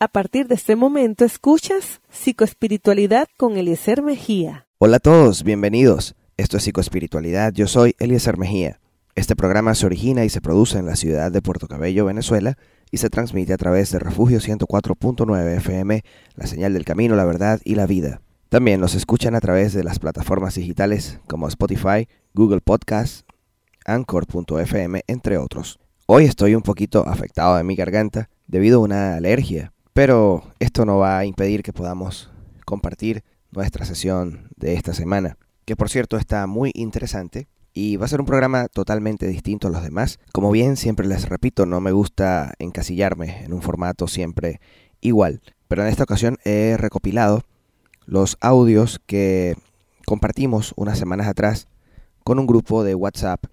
[0.00, 4.68] A partir de este momento escuchas Psicoespiritualidad con Eliezer Mejía.
[4.78, 6.14] Hola a todos, bienvenidos.
[6.36, 8.78] Esto es Psicoespiritualidad, yo soy Eliezer Mejía.
[9.16, 12.56] Este programa se origina y se produce en la ciudad de Puerto Cabello, Venezuela,
[12.92, 16.04] y se transmite a través de Refugio 104.9 FM,
[16.36, 18.20] la señal del camino, la verdad y la vida.
[18.50, 23.24] También nos escuchan a través de las plataformas digitales como Spotify, Google Podcasts,
[23.84, 25.80] Anchor.fm, entre otros.
[26.06, 30.98] Hoy estoy un poquito afectado de mi garganta debido a una alergia pero esto no
[30.98, 32.30] va a impedir que podamos
[32.64, 38.08] compartir nuestra sesión de esta semana, que por cierto está muy interesante y va a
[38.08, 40.20] ser un programa totalmente distinto a los demás.
[40.32, 44.60] Como bien siempre les repito, no me gusta encasillarme en un formato siempre
[45.00, 47.42] igual, pero en esta ocasión he recopilado
[48.06, 49.56] los audios que
[50.06, 51.66] compartimos unas semanas atrás
[52.22, 53.46] con un grupo de WhatsApp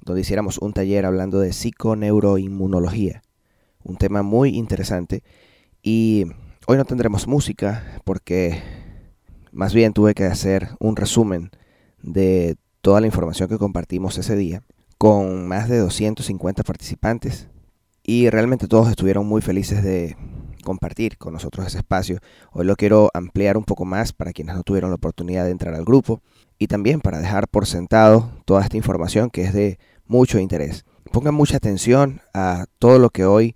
[0.00, 3.20] donde hiciéramos un taller hablando de psiconeuroinmunología,
[3.84, 5.22] un tema muy interesante
[5.86, 6.26] y
[6.66, 8.60] hoy no tendremos música porque
[9.52, 11.52] más bien tuve que hacer un resumen
[12.02, 14.64] de toda la información que compartimos ese día
[14.98, 17.46] con más de 250 participantes
[18.02, 20.16] y realmente todos estuvieron muy felices de
[20.64, 22.18] compartir con nosotros ese espacio.
[22.50, 25.72] Hoy lo quiero ampliar un poco más para quienes no tuvieron la oportunidad de entrar
[25.74, 26.20] al grupo
[26.58, 30.84] y también para dejar por sentado toda esta información que es de mucho interés.
[31.12, 33.54] Pongan mucha atención a todo lo que hoy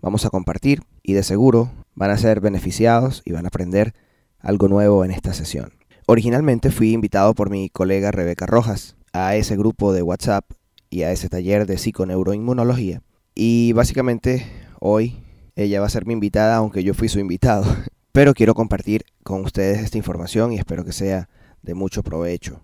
[0.00, 3.94] vamos a compartir y de seguro van a ser beneficiados y van a aprender
[4.40, 5.72] algo nuevo en esta sesión.
[6.06, 10.44] Originalmente fui invitado por mi colega Rebeca Rojas a ese grupo de WhatsApp
[10.90, 13.00] y a ese taller de psiconeuroinmunología
[13.34, 14.46] y básicamente
[14.80, 15.22] hoy
[15.56, 17.64] ella va a ser mi invitada aunque yo fui su invitado.
[18.12, 21.30] Pero quiero compartir con ustedes esta información y espero que sea
[21.62, 22.60] de mucho provecho.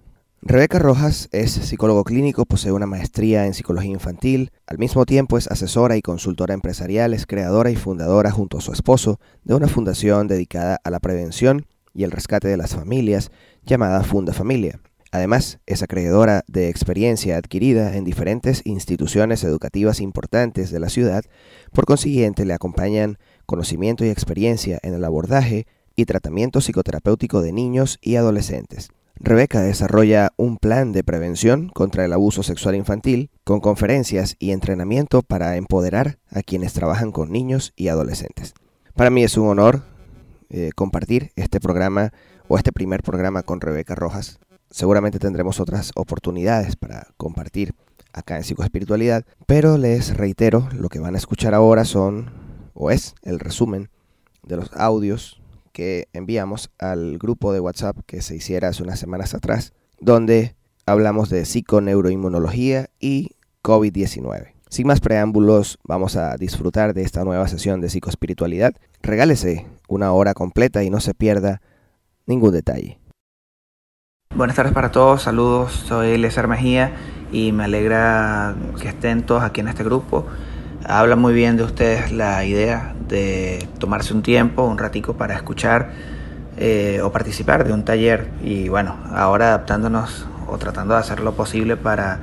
[0.46, 5.46] Rebeca Rojas es psicólogo clínico, posee una maestría en psicología infantil, al mismo tiempo es
[5.46, 10.28] asesora y consultora empresarial, es creadora y fundadora junto a su esposo de una fundación
[10.28, 13.30] dedicada a la prevención y el rescate de las familias
[13.64, 14.80] llamada Funda Familia.
[15.12, 21.24] Además, es acreedora de experiencia adquirida en diferentes instituciones educativas importantes de la ciudad,
[21.72, 23.16] por consiguiente le acompañan
[23.46, 25.66] conocimiento y experiencia en el abordaje
[25.96, 28.90] y tratamiento psicoterapéutico de niños y adolescentes.
[29.16, 35.22] Rebeca desarrolla un plan de prevención contra el abuso sexual infantil con conferencias y entrenamiento
[35.22, 38.54] para empoderar a quienes trabajan con niños y adolescentes.
[38.94, 39.82] Para mí es un honor
[40.50, 42.12] eh, compartir este programa
[42.48, 44.40] o este primer programa con Rebeca Rojas.
[44.70, 47.74] Seguramente tendremos otras oportunidades para compartir
[48.12, 52.30] acá en Psicoespiritualidad, pero les reitero, lo que van a escuchar ahora son
[52.74, 53.90] o es el resumen
[54.42, 55.40] de los audios
[55.74, 60.54] que enviamos al grupo de WhatsApp que se hiciera hace unas semanas atrás, donde
[60.86, 64.52] hablamos de psiconeuroinmunología y COVID-19.
[64.70, 68.72] Sin más preámbulos, vamos a disfrutar de esta nueva sesión de psicoespiritualidad.
[69.02, 71.60] Regálese una hora completa y no se pierda
[72.26, 72.98] ningún detalle.
[74.34, 76.92] Buenas tardes para todos, saludos, soy Lezer Mejía
[77.30, 80.26] y me alegra que estén todos aquí en este grupo.
[80.86, 85.92] Habla muy bien de ustedes la idea de tomarse un tiempo, un ratico para escuchar
[86.58, 91.32] eh, o participar de un taller y bueno, ahora adaptándonos o tratando de hacer lo
[91.32, 92.18] posible para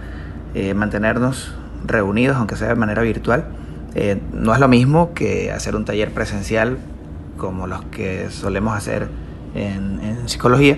[0.54, 3.46] eh, mantenernos reunidos, aunque sea de manera virtual.
[3.96, 6.78] Eh, no es lo mismo que hacer un taller presencial
[7.38, 9.08] como los que solemos hacer
[9.56, 10.78] en, en psicología,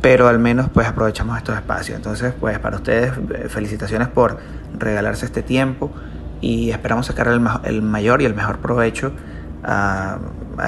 [0.00, 1.98] pero al menos pues aprovechamos estos espacios.
[1.98, 3.12] Entonces pues para ustedes
[3.48, 4.38] felicitaciones por
[4.78, 5.92] regalarse este tiempo
[6.40, 9.12] y esperamos sacar el, mayor y el mejor provecho
[9.62, 10.18] a,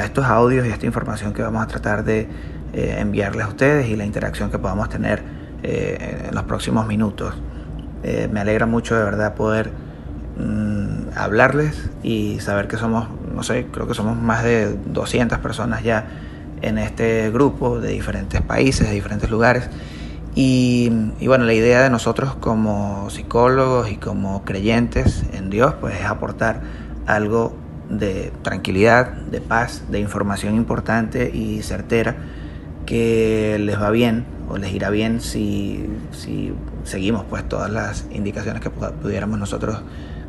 [0.05, 2.29] estos audios y a esta información que vamos a tratar de
[2.73, 5.23] eh, enviarles a ustedes y la interacción que podamos tener
[5.63, 7.35] eh, en los próximos minutos.
[8.03, 9.71] Eh, me alegra mucho de verdad poder
[10.39, 15.83] mm, hablarles y saber que somos, no sé, creo que somos más de 200 personas
[15.83, 16.07] ya
[16.63, 19.69] en este grupo de diferentes países, de diferentes lugares
[20.35, 20.91] y,
[21.27, 26.63] bueno, la idea de nosotros como psicólogos y como creyentes en Dios, pues es aportar
[27.07, 27.55] algo
[27.91, 32.17] de tranquilidad, de paz, de información importante y certera
[32.87, 36.55] que les va bien o les irá bien si, si
[36.85, 39.83] seguimos pues todas las indicaciones que pudiéramos nosotros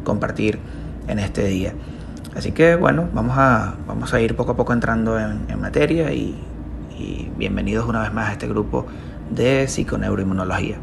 [0.04, 0.60] compartir
[1.08, 1.74] en este día.
[2.36, 6.36] Así que bueno, vamos a, vamos a ir poco a poco entrando en, materia y,
[6.98, 8.86] y bienvenidos una vez más a este grupo
[9.30, 10.78] de psiconeuroinmunología.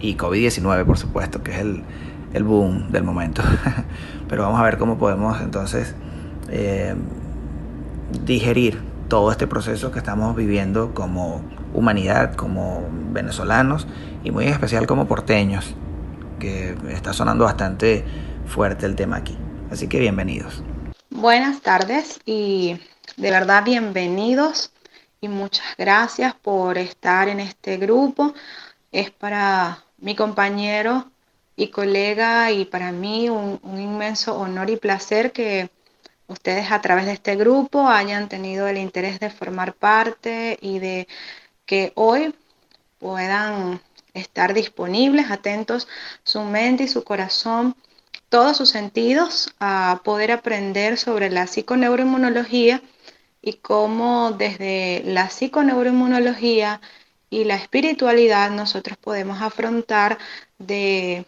[0.00, 1.82] Y COVID-19, por supuesto, que es el,
[2.32, 3.42] el boom del momento.
[4.28, 5.94] Pero vamos a ver cómo podemos entonces
[6.50, 6.94] eh,
[8.24, 11.42] digerir todo este proceso que estamos viviendo como
[11.72, 13.86] humanidad, como venezolanos
[14.22, 15.74] y muy en especial como porteños,
[16.38, 18.04] que está sonando bastante
[18.46, 19.36] fuerte el tema aquí.
[19.70, 20.62] Así que bienvenidos.
[21.10, 22.78] Buenas tardes y
[23.16, 24.73] de verdad bienvenidos
[25.24, 28.34] y muchas gracias por estar en este grupo.
[28.92, 31.10] Es para mi compañero
[31.56, 35.70] y colega y para mí un, un inmenso honor y placer que
[36.28, 41.08] ustedes a través de este grupo hayan tenido el interés de formar parte y de
[41.64, 42.34] que hoy
[42.98, 43.80] puedan
[44.12, 45.88] estar disponibles, atentos
[46.22, 47.76] su mente y su corazón,
[48.28, 52.82] todos sus sentidos a poder aprender sobre la psiconeuroinmunología
[53.44, 56.80] y cómo desde la psiconeuroinmunología
[57.28, 60.16] y la espiritualidad nosotros podemos afrontar
[60.58, 61.26] de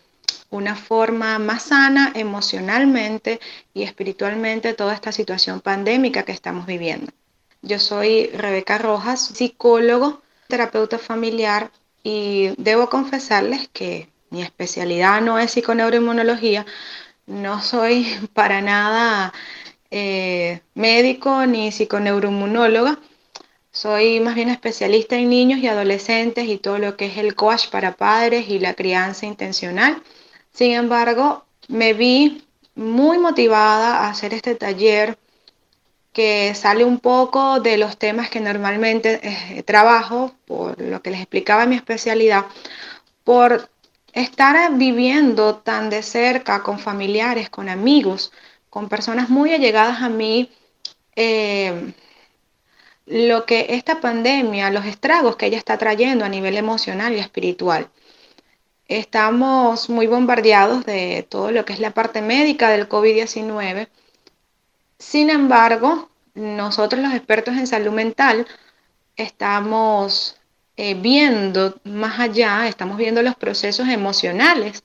[0.49, 3.39] una forma más sana emocionalmente
[3.75, 7.13] y espiritualmente toda esta situación pandémica que estamos viviendo.
[7.61, 11.71] Yo soy Rebeca Rojas, psicólogo, terapeuta familiar
[12.03, 16.65] y debo confesarles que mi especialidad no es psiconeuroinmunología,
[17.27, 19.35] no soy para nada
[19.91, 22.99] eh, médico ni psiconeuroinmunóloga,
[23.71, 27.69] soy más bien especialista en niños y adolescentes y todo lo que es el coach
[27.69, 30.03] para padres y la crianza intencional.
[30.53, 35.19] Sin embargo, me vi muy motivada a hacer este taller
[36.15, 41.21] que sale un poco de los temas que normalmente eh, trabajo, por lo que les
[41.21, 42.47] explicaba mi especialidad,
[43.25, 43.69] por
[44.15, 48.32] estar viviendo tan de cerca con familiares, con amigos,
[48.76, 50.50] con personas muy allegadas a mí,
[51.14, 51.94] eh,
[53.06, 57.88] lo que esta pandemia, los estragos que ella está trayendo a nivel emocional y espiritual.
[58.87, 63.88] Estamos muy bombardeados de todo lo que es la parte médica del COVID-19
[64.99, 68.46] sin embargo, nosotros los expertos en salud mental
[69.17, 70.38] estamos
[70.76, 74.84] eh, viendo más allá, estamos viendo los procesos emocionales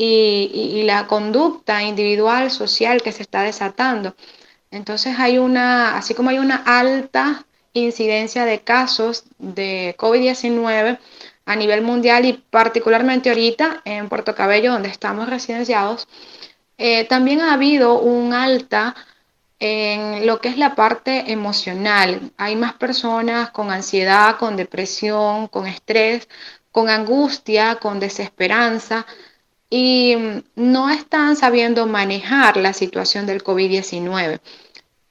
[0.00, 4.14] y, la conducta individual, social que se está desatando.
[4.70, 10.98] Entonces hay una, así como hay una alta incidencia de casos de COVID-19
[11.46, 16.06] a nivel mundial y particularmente ahorita en Puerto Cabello, donde estamos residenciados,
[16.78, 18.94] eh, también ha habido un alta
[19.58, 22.30] en lo que es la parte emocional.
[22.36, 26.28] Hay más personas con ansiedad, con depresión, con estrés,
[26.70, 29.06] con angustia, con desesperanza
[29.70, 30.16] y
[30.54, 34.40] no están sabiendo manejar la situación del COVID-19.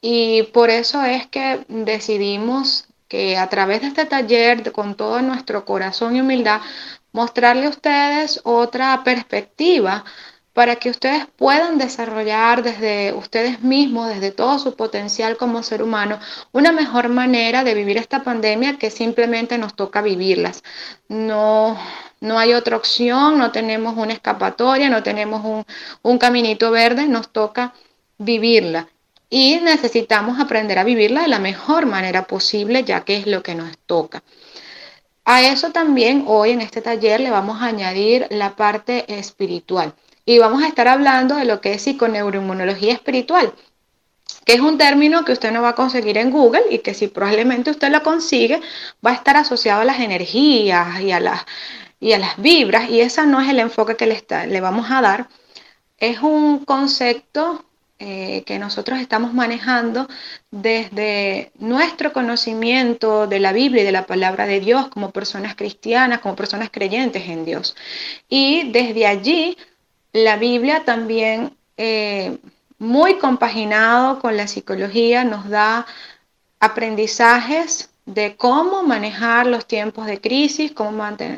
[0.01, 5.65] Y por eso es que decidimos que a través de este taller, con todo nuestro
[5.65, 6.62] corazón y humildad,
[7.12, 10.04] mostrarle a ustedes otra perspectiva
[10.54, 16.19] para que ustedes puedan desarrollar desde ustedes mismos, desde todo su potencial como ser humano,
[16.51, 20.63] una mejor manera de vivir esta pandemia que simplemente nos toca vivirlas.
[21.09, 21.77] No,
[22.19, 25.66] no hay otra opción, no tenemos una escapatoria, no tenemos un,
[26.02, 27.74] un caminito verde, nos toca
[28.18, 28.88] vivirla.
[29.30, 33.56] Y necesitamos aprender a vivirla de la mejor manera posible, ya que es lo que
[33.56, 34.24] nos toca.
[35.25, 39.94] A eso también hoy en este taller le vamos a añadir la parte espiritual
[40.24, 43.54] y vamos a estar hablando de lo que es psiconeuroinmunología espiritual,
[44.46, 47.08] que es un término que usted no va a conseguir en Google y que si
[47.08, 48.62] probablemente usted lo consigue,
[49.06, 51.46] va a estar asociado a las energías y a las,
[51.99, 54.91] y a las vibras, y ese no es el enfoque que le, está, le vamos
[54.91, 55.29] a dar.
[55.97, 57.65] Es un concepto
[57.99, 60.07] eh, que nosotros estamos manejando
[60.51, 66.19] desde nuestro conocimiento de la Biblia y de la palabra de Dios como personas cristianas,
[66.19, 67.75] como personas creyentes en Dios.
[68.30, 69.57] Y desde allí
[70.13, 72.37] la Biblia también, eh,
[72.77, 75.87] muy compaginado con la psicología, nos da
[76.59, 80.92] aprendizajes de cómo manejar los tiempos de crisis, cómo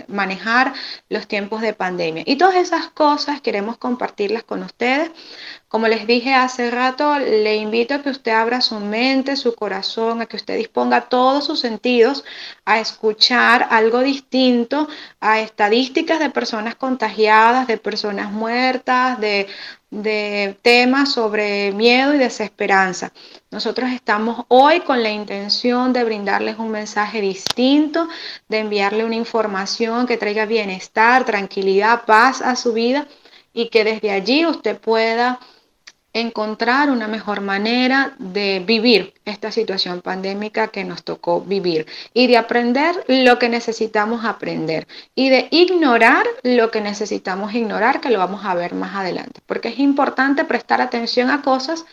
[0.07, 0.73] manejar
[1.09, 2.23] los tiempos de pandemia.
[2.27, 5.11] Y todas esas cosas queremos compartirlas con ustedes
[5.69, 10.19] como les dije hace rato, le invito a que usted abra su mente, su corazón,
[10.19, 12.25] a que usted disponga todos sus sentidos
[12.65, 14.87] a escuchar algo distinto
[15.19, 19.45] a estadísticas de personas contagiadas, de personas muertas, de,
[19.91, 23.13] de temas sobre miedo y desesperanza.
[23.51, 28.07] Nosotros estamos hoy con la intención de brindarles un mensaje distinto,
[28.47, 33.07] de enviarle una información que traiga bienestar, tranquilidad, paz a su vida
[33.53, 35.39] y que desde allí usted pueda
[36.13, 42.37] encontrar una mejor manera de vivir esta situación pandémica que nos tocó vivir y de
[42.37, 48.43] aprender lo que necesitamos aprender y de ignorar lo que necesitamos ignorar, que lo vamos
[48.43, 51.85] a ver más adelante, porque es importante prestar atención a cosas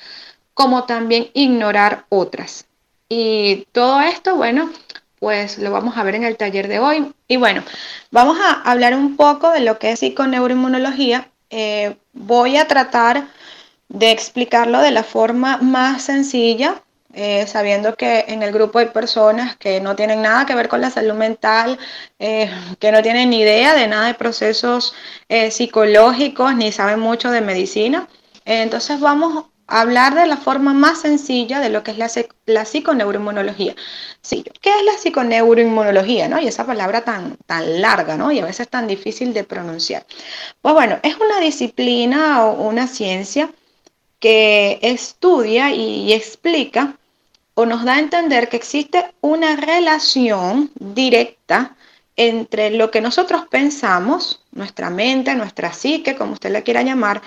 [0.54, 2.66] como también ignorar otras.
[3.08, 4.70] Y todo esto, bueno,
[5.20, 7.12] pues lo vamos a ver en el taller de hoy.
[7.28, 7.62] Y bueno,
[8.10, 11.28] vamos a hablar un poco de lo que es psiconeuroinmunología.
[11.50, 13.28] Eh, voy a tratar
[13.88, 16.82] de explicarlo de la forma más sencilla,
[17.18, 20.80] eh, sabiendo que en el grupo hay personas que no tienen nada que ver con
[20.82, 21.78] la salud mental,
[22.18, 24.94] eh, que no tienen ni idea de nada de procesos
[25.28, 28.06] eh, psicológicos, ni saben mucho de medicina.
[28.44, 32.10] entonces vamos a hablar de la forma más sencilla de lo que es la,
[32.46, 33.74] la psiconeuroinmunología.
[34.20, 36.28] Sí, ¿Qué es la psiconeuroinmunología?
[36.28, 36.38] ¿no?
[36.40, 38.30] Y esa palabra tan, tan larga ¿no?
[38.30, 40.06] y a veces tan difícil de pronunciar.
[40.60, 43.50] Pues bueno, es una disciplina o una ciencia
[44.26, 46.96] que estudia y explica
[47.54, 51.76] o nos da a entender que existe una relación directa
[52.16, 57.22] entre lo que nosotros pensamos, nuestra mente, nuestra psique, como usted la quiera llamar,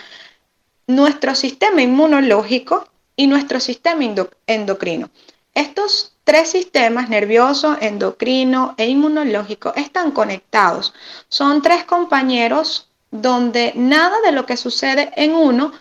[0.87, 4.03] nuestro sistema inmunológico y nuestro sistema
[4.45, 5.09] endocrino.
[5.53, 10.93] Estos tres sistemas, nervioso, endocrino e inmunológico, están conectados.
[11.29, 15.71] Son tres compañeros donde nada de lo que sucede en uno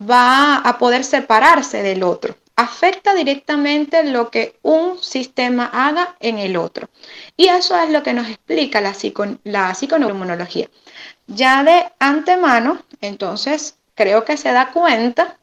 [0.00, 2.36] va a poder separarse del otro.
[2.56, 6.88] Afecta directamente lo que un sistema haga en el otro.
[7.36, 9.76] Y eso es lo que nos explica la, psico, la.
[11.26, 15.36] Ya de antemano, entonces, creo que se da cuenta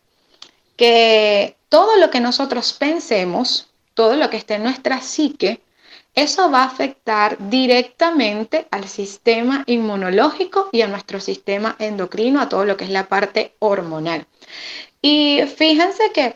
[0.77, 5.62] que todo lo que nosotros pensemos, todo lo que esté en nuestra psique,
[6.13, 12.65] eso va a afectar directamente al sistema inmunológico y a nuestro sistema endocrino, a todo
[12.65, 14.27] lo que es la parte hormonal.
[15.01, 16.36] Y fíjense que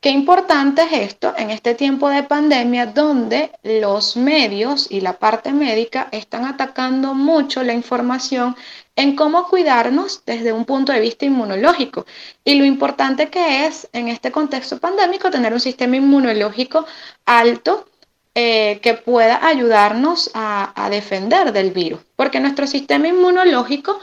[0.00, 5.52] qué importante es esto en este tiempo de pandemia donde los medios y la parte
[5.52, 8.56] médica están atacando mucho la información
[8.94, 12.04] en cómo cuidarnos desde un punto de vista inmunológico
[12.44, 16.84] y lo importante que es en este contexto pandémico tener un sistema inmunológico
[17.24, 17.86] alto
[18.34, 23.98] eh, que pueda ayudarnos a, a defender del virus, porque nuestro sistema inmunológico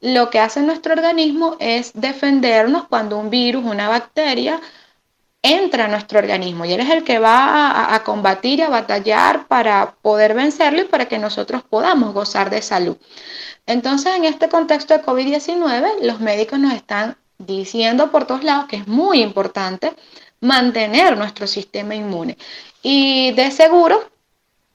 [0.00, 4.60] lo que hace nuestro organismo es defendernos cuando un virus, una bacteria,
[5.44, 9.46] entra a nuestro organismo y él es el que va a, combatir y a batallar
[9.46, 12.96] para poder vencerlo y para que nosotros podamos gozar de salud.
[13.66, 18.76] Entonces, en este contexto de COVID-19, los médicos nos están diciendo por todos lados que
[18.76, 19.92] es muy importante
[20.44, 22.36] mantener nuestro sistema inmune.
[22.82, 24.10] Y de seguro,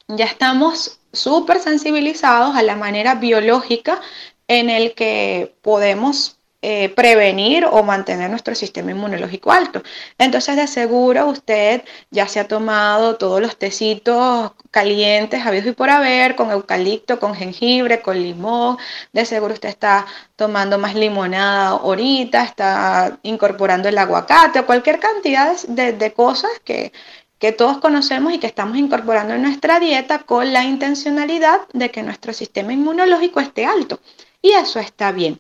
[0.08, 4.02] ya estamos súper sensibilizados a la manera biológica
[4.48, 9.82] en el que podemos eh, prevenir o mantener nuestro sistema inmunológico alto.
[10.18, 15.90] Entonces, de seguro usted ya se ha tomado todos los tecitos calientes, habidos y por
[15.90, 18.78] haber, con eucalipto, con jengibre, con limón.
[19.14, 25.56] De seguro usted está tomando más limonada ahorita, está incorporando el aguacate o cualquier cantidad
[25.68, 26.92] de, de cosas que,
[27.40, 32.04] que todos conocemos y que estamos incorporando en nuestra dieta con la intencionalidad de que
[32.04, 34.02] nuestro sistema inmunológico esté alto.
[34.42, 35.40] Y eso está bien.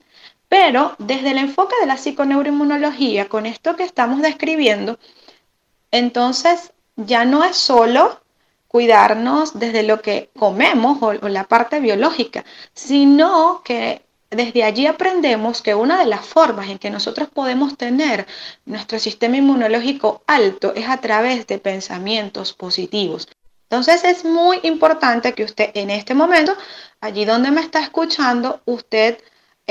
[0.49, 4.99] Pero desde el enfoque de la psiconeuroinmunología, con esto que estamos describiendo,
[5.91, 8.19] entonces ya no es solo
[8.67, 15.73] cuidarnos desde lo que comemos o, la parte biológica, sino que desde allí aprendemos que
[15.73, 18.27] una de las formas en que nosotros podemos tener
[18.65, 23.27] nuestro sistema inmunológico alto es a través de pensamientos positivos.
[23.63, 26.55] Entonces es muy importante que usted en este momento
[27.01, 29.19] allí donde me está escuchando, usted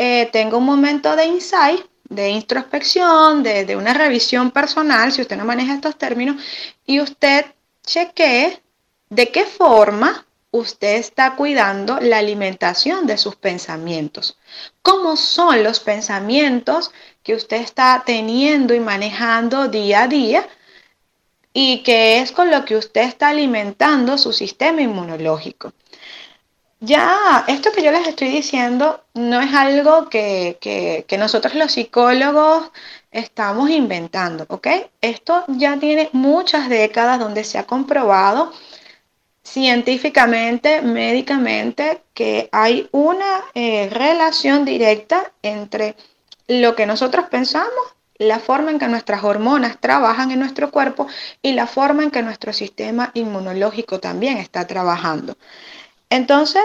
[0.00, 5.44] eh, tenga un momento de insight, de introspección, de, una revisión personal, si usted no
[5.44, 6.36] maneja estos términos,
[6.86, 7.46] y usted
[7.84, 8.62] chequee
[9.10, 14.38] de qué forma usted está cuidando la alimentación de sus pensamientos.
[14.82, 16.92] ¿Cómo son los pensamientos
[17.24, 20.48] que usted está teniendo y manejando día a día?
[21.52, 25.72] Y que es con lo que usted está alimentando su sistema inmunológico.
[26.80, 32.70] Ya, esto que yo les estoy diciendo no es algo que, nosotros los psicólogos
[33.10, 34.68] estamos inventando, ¿ok?
[35.00, 38.52] Esto ya tiene muchas décadas donde se ha comprobado
[39.42, 45.96] científicamente, médicamente, que hay una eh, relación directa entre
[46.46, 51.08] lo que nosotros pensamos, la forma en que nuestras hormonas trabajan en nuestro cuerpo
[51.42, 55.36] y la forma en que nuestro sistema inmunológico también está trabajando.
[56.10, 56.62] Entonces,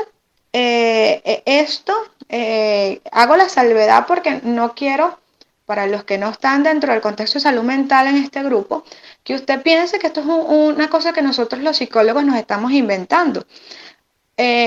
[0.53, 1.93] eh, eh, esto
[2.29, 5.19] eh, hago la salvedad porque no quiero,
[5.65, 8.83] para los que no están dentro del contexto de salud mental en este grupo,
[9.23, 13.45] que usted piense que esto es una cosa que nosotros los psicólogos nos estamos inventando.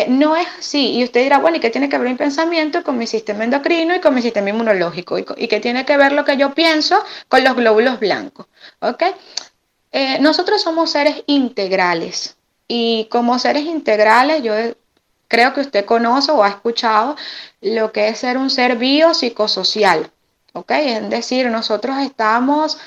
[0.09, 0.95] no es así.
[0.97, 3.95] Y usted dirá, bueno, ¿y qué tiene que ver mi pensamiento con mi sistema endocrino
[3.95, 5.19] y con mi sistema inmunológico?
[5.19, 8.47] ¿Y, qué tiene que ver lo que yo pienso con los glóbulos blancos?
[8.81, 9.03] ¿Ok?
[10.21, 12.36] nosotros somos seres integrales.
[12.69, 14.55] Y como seres integrales, yo
[15.29, 17.17] creo que usted conoce o ha escuchado
[17.61, 20.11] lo que es ser un ser biopsicosocial.
[20.57, 20.71] ¿ok?
[20.71, 22.79] Es decir, nosotros estamos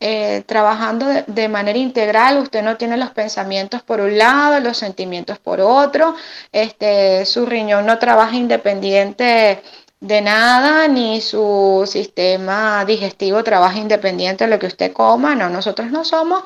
[0.00, 5.38] eh, trabajando de, manera integral, usted no tiene los pensamientos por un lado, los sentimientos
[5.38, 6.14] por otro,
[6.52, 9.62] este, su riñón no trabaja independiente
[10.00, 15.90] de nada, ni su sistema digestivo trabaja independiente de lo que usted coma, no, nosotros
[15.90, 16.44] no somos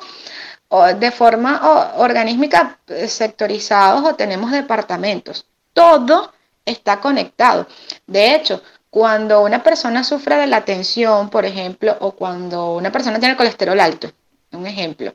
[0.69, 6.33] de forma organísmica eh, sectorizados o tenemos departamentos, todo
[6.65, 7.67] está conectado.
[8.07, 13.19] De hecho, cuando una persona sufre de la tensión, por ejemplo, o cuando una persona
[13.19, 14.11] tiene colesterol alto,
[14.51, 15.13] un ejemplo,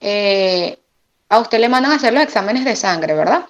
[0.00, 0.78] eh,
[1.28, 3.46] a usted le mandan a hacer los exámenes de sangre, ¿verdad?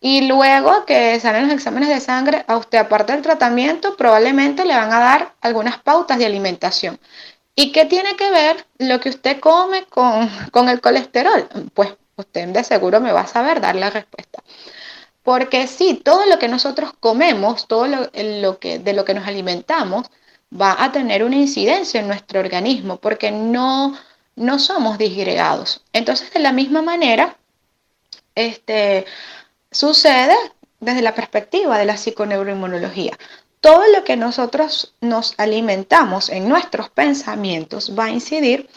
[0.00, 4.74] Y luego que salen los exámenes de sangre, a usted aparte del tratamiento, probablemente le
[4.74, 6.98] van a dar algunas pautas de alimentación.
[7.54, 11.48] ¿Y qué tiene que ver lo que usted come con, con el colesterol?
[11.74, 14.42] Pues usted de seguro me va a saber dar la respuesta.
[15.22, 20.06] Porque sí, todo lo que nosotros comemos, todo lo, que, de lo que nos alimentamos,
[20.58, 23.96] va a tener una incidencia en nuestro organismo, porque no,
[24.36, 25.84] no somos disgregados.
[25.92, 27.36] Entonces, de la misma manera,
[28.34, 29.04] este,
[29.70, 30.34] sucede
[30.80, 33.18] desde la perspectiva de la psiconeuroinmunología.
[33.60, 38.68] Todo lo que nosotros nos alimentamos en nuestros pensamientos va a incidir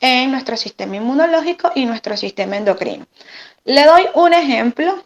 [0.00, 3.06] en nuestro sistema inmunológico y nuestro sistema endocrino.
[3.64, 5.04] Le doy un ejemplo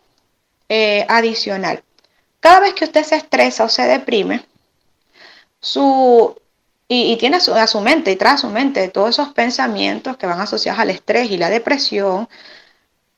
[0.68, 1.82] eh, adicional.
[2.40, 4.44] Cada vez que usted se estresa o se deprime,
[5.60, 6.36] su,
[6.88, 10.26] y, tiene a su, a su, mente y tras su mente todos esos pensamientos que
[10.26, 12.28] van asociados al estrés y la depresión,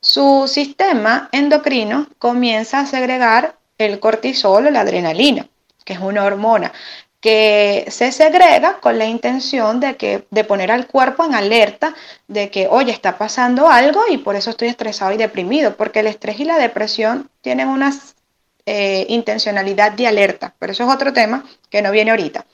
[0.01, 5.49] su sistema endocrino comienza a segregar el cortisol o la adrenalina,
[5.85, 6.73] que es una hormona
[7.25, 11.95] que se segrega con la intención de, que, de poner al cuerpo en alerta
[12.29, 16.07] de que, oye, está pasando algo y por eso estoy estresado y deprimido, porque el
[16.07, 17.95] estrés y la depresión tienen una
[18.67, 22.45] eh, intencionalidad de alerta, pero eso es otro tema que no viene ahorita.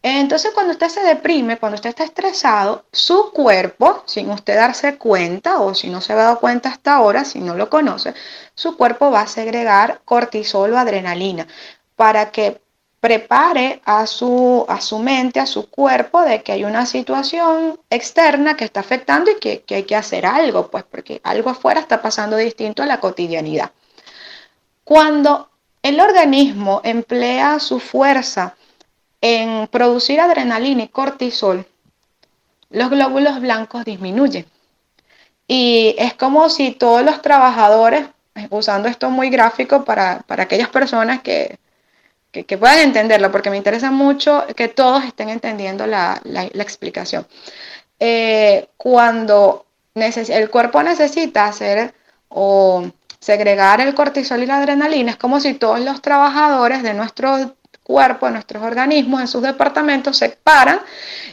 [0.00, 5.60] Entonces, cuando usted se deprime, cuando usted está estresado, su cuerpo, sin usted darse cuenta
[5.60, 8.14] o si no se ha dado cuenta hasta ahora, si no lo conoce,
[8.54, 11.46] su cuerpo va a segregar cortisol o adrenalina
[11.98, 12.60] para que
[13.00, 18.56] prepare a su, a su mente, a su cuerpo de que hay una situación externa
[18.56, 22.36] que está afectando y que, hay que hacer algo, pues porque algo afuera está pasando
[22.36, 23.72] distinto a la cotidianidad.
[24.84, 25.50] Cuando
[25.82, 28.54] el organismo emplea su fuerza
[29.20, 31.66] en producir adrenalina y cortisol,
[32.70, 34.46] los glóbulos blancos disminuyen.
[35.48, 38.06] Y es como si todos los trabajadores,
[38.50, 41.58] usando esto muy gráfico para, para aquellas personas que,
[42.30, 46.20] que, puedan entenderlo, porque me interesa mucho que todos estén entendiendo la,
[46.54, 47.26] explicación.
[47.98, 51.94] Eh, cuando el cuerpo necesita hacer
[52.28, 52.86] o
[53.18, 58.26] segregar el cortisol y la adrenalina, es como si todos los trabajadores de nuestro cuerpo,
[58.26, 60.80] de nuestros organismos, en sus departamentos, se paran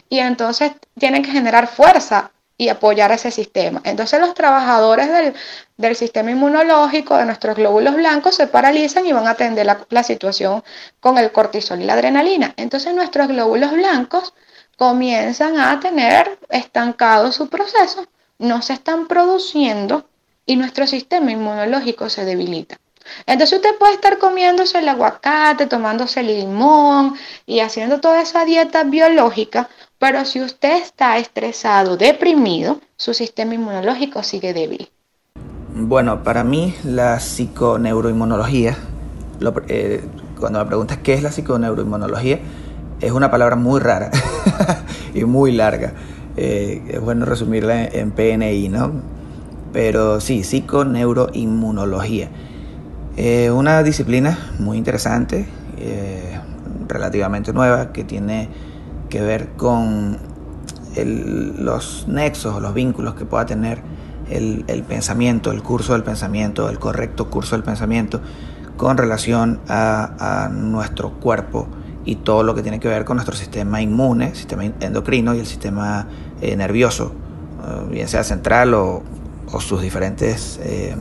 [0.08, 3.80] y entonces tienen que generar fuerza y apoyar ese sistema.
[3.84, 5.34] Entonces los trabajadores
[5.76, 10.02] del, sistema inmunológico, de nuestros glóbulos blancos, se paralizan y van a atender la, la,
[10.02, 10.64] situación
[11.00, 12.54] con el cortisol y la adrenalina.
[12.56, 14.32] Entonces nuestros glóbulos blancos
[14.76, 18.06] comienzan a tener estancado su proceso,
[18.38, 20.08] no se están produciendo
[20.46, 22.78] y nuestro sistema inmunológico se debilita.
[23.26, 27.16] Entonces usted puede estar comiéndose el aguacate, tomándose el limón
[27.46, 34.22] y haciendo toda esa dieta biológica, pero si usted está estresado, deprimido, su sistema inmunológico
[34.22, 34.90] sigue débil.
[35.74, 38.76] Bueno, para mí la psiconeuroinmunología,
[39.68, 40.04] eh,
[40.38, 42.38] cuando me preguntas qué es la psiconeuroinmunología,
[43.00, 44.10] es una palabra muy rara
[45.14, 45.92] y muy larga.
[46.36, 48.92] Eh, es bueno resumirla en, PNI, ¿no?
[49.72, 52.30] Pero sí, psiconeuroinmunología.
[53.16, 55.46] Eh, una disciplina muy interesante,
[56.88, 58.48] relativamente nueva, que tiene
[59.16, 60.18] que ver con
[61.04, 63.80] los nexos o los vínculos que pueda tener
[64.28, 68.20] el, pensamiento, el curso del pensamiento, el correcto curso del pensamiento
[68.76, 71.66] con relación a, nuestro cuerpo
[72.04, 75.46] y todo lo que tiene que ver con nuestro sistema inmune, sistema endocrino y el
[75.46, 76.06] sistema
[76.40, 77.12] eh, nervioso,
[77.66, 79.02] eh, bien sea central o,
[79.60, 80.94] sus diferentes eh,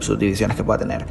[0.00, 1.06] subdivisiones que pueda tener.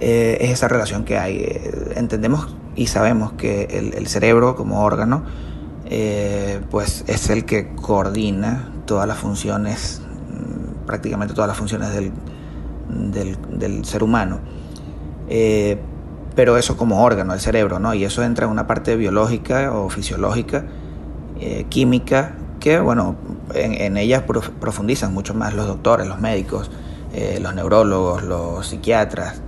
[0.00, 1.46] es esa relación que hay.
[1.94, 2.48] entendemos
[2.80, 5.22] y sabemos que el, cerebro como órgano
[5.84, 12.10] eh, pues es el que coordina todas las funciones, mm, prácticamente todas las funciones del,
[13.58, 14.40] del, ser humano.
[15.28, 15.78] Eh,
[16.34, 17.92] pero eso como órgano, el cerebro, ¿no?
[17.92, 20.64] Y eso entra en una parte biológica o fisiológica,
[21.38, 23.16] eh, química, que, bueno,
[23.52, 24.22] en, en ellas
[24.58, 26.70] profundizan mucho más los doctores, los médicos,
[27.40, 29.42] los neurólogos, los psiquiatras,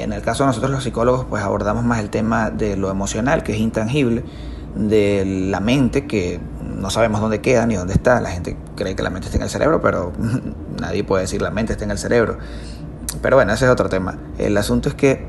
[0.00, 3.42] en el caso de nosotros los psicólogos, pues abordamos más el tema de lo emocional,
[3.42, 4.24] que es intangible,
[4.74, 6.40] de la mente que
[6.76, 8.20] no sabemos dónde queda ni dónde está.
[8.20, 10.12] La gente cree que la mente está en el cerebro, pero
[10.80, 12.38] nadie puede decir la mente está en el cerebro.
[13.20, 14.18] Pero bueno, ese es otro tema.
[14.38, 15.26] El asunto es que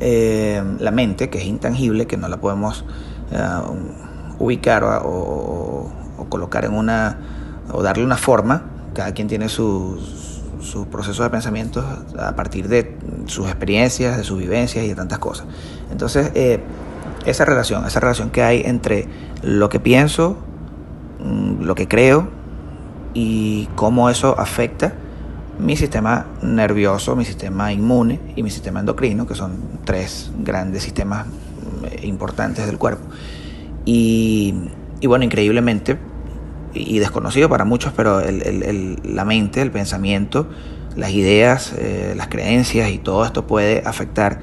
[0.00, 2.84] eh, la mente, que es intangible, que no la podemos
[3.30, 3.38] eh,
[4.38, 5.90] ubicar o,
[6.28, 7.18] colocar en una,
[7.72, 10.31] o darle una forma, cada quien tiene sus,
[10.62, 11.84] sus procesos de pensamiento
[12.18, 12.96] a partir de
[13.26, 15.46] sus experiencias, de sus vivencias y de tantas cosas.
[15.90, 16.60] Entonces, eh,
[17.26, 19.08] esa relación, esa relación que hay entre
[19.42, 20.36] lo que pienso,
[21.22, 22.28] mm, lo que creo
[23.14, 24.94] y cómo eso afecta
[25.58, 29.52] mi sistema nervioso, mi sistema inmune y mi sistema endocrino, que son
[29.84, 33.04] tres grandes sistemas mm, importantes del cuerpo.
[33.84, 34.54] Y,
[35.04, 35.98] bueno, increíblemente,
[36.74, 40.48] y desconocido para muchos, pero la mente, el pensamiento,
[40.96, 44.40] las ideas, eh, las creencias y todo esto puede afectar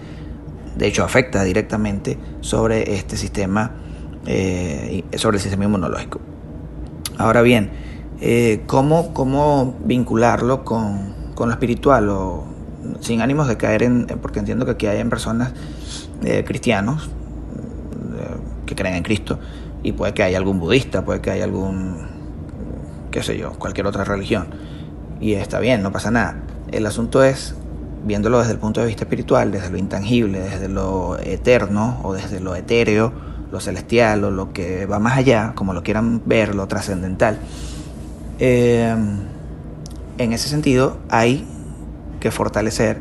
[0.80, 3.72] de hecho afecta directamente sobre este sistema,
[4.26, 6.22] eh, sobre el sistema inmunológico.
[7.18, 7.70] Ahora bien,
[8.22, 12.10] eh, ¿cómo, vincularlo con, lo espiritual?
[12.10, 12.46] O,
[13.02, 15.54] sin ánimos de caer en, porque entiendo que aquí hay personas
[16.24, 17.10] eh, cristianos
[18.66, 19.40] que creen en Cristo,
[19.82, 22.08] y puede que haya algún budista, puede que haya algún,
[23.12, 24.48] qué sé yo, cualquier otra religión.
[25.20, 26.44] Y está bien, no pasa nada.
[26.72, 27.56] El asunto es
[28.06, 32.40] viéndolo desde el punto de vista espiritual, desde lo intangible, desde lo eterno o desde
[32.40, 33.12] lo etéreo,
[33.52, 37.40] lo celestial o lo que va más allá, como lo quieran ver, lo trascendental.
[38.40, 38.96] Eh,
[40.18, 41.46] en ese sentido hay
[42.20, 43.00] que fortalecer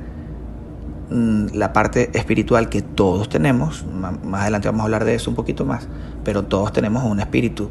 [1.11, 5.37] mm, la parte espiritual que todos tenemos, más adelante vamos a hablar de eso un
[5.37, 5.89] poquito más,
[6.25, 7.71] pero todos tenemos un espíritu,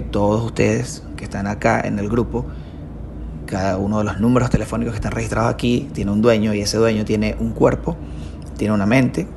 [0.00, 2.46] todos ustedes que están acá en el grupo
[3.52, 6.78] cada uno de los números telefónicos que están registrados aquí tiene un dueño y ese
[6.78, 7.98] dueño tiene un cuerpo,
[8.56, 9.28] tiene una mente,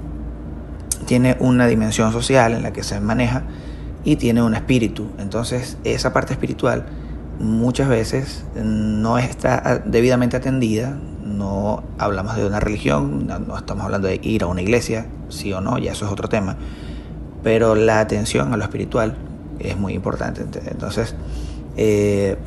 [1.05, 3.43] tiene una dimensión social en la que se maneja
[4.05, 5.09] y tiene un espíritu.
[5.17, 6.85] Entonces esa parte espiritual
[7.39, 14.21] muchas veces no está debidamente atendida, no hablamos de una religión, no, estamos hablando de
[14.23, 16.55] ir a una iglesia, sí o no, ya eso es otro tema,
[17.43, 19.17] pero la atención a lo espiritual
[19.59, 20.45] es muy importante.
[20.69, 21.15] Entonces,
[21.77, 22.37] eh,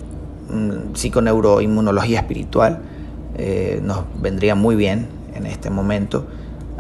[0.51, 2.81] Mm, psiconeuroinmunología espiritual
[3.37, 6.27] eh, nos vendría muy bien en este momento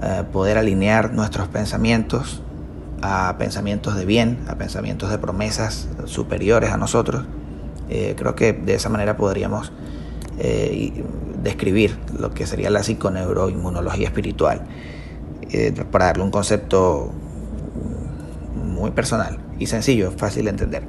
[0.02, 2.42] eh, poder alinear nuestros pensamientos
[3.02, 7.24] a pensamientos de bien, a pensamientos de promesas superiores a nosotros.
[7.90, 9.72] Eh, creo que de esa manera podríamos
[11.42, 14.62] describir lo que sería la psiconeuroinmunología espiritual,
[15.90, 17.10] para darle un concepto
[18.54, 20.82] muy personal y sencillo, fácil de entender.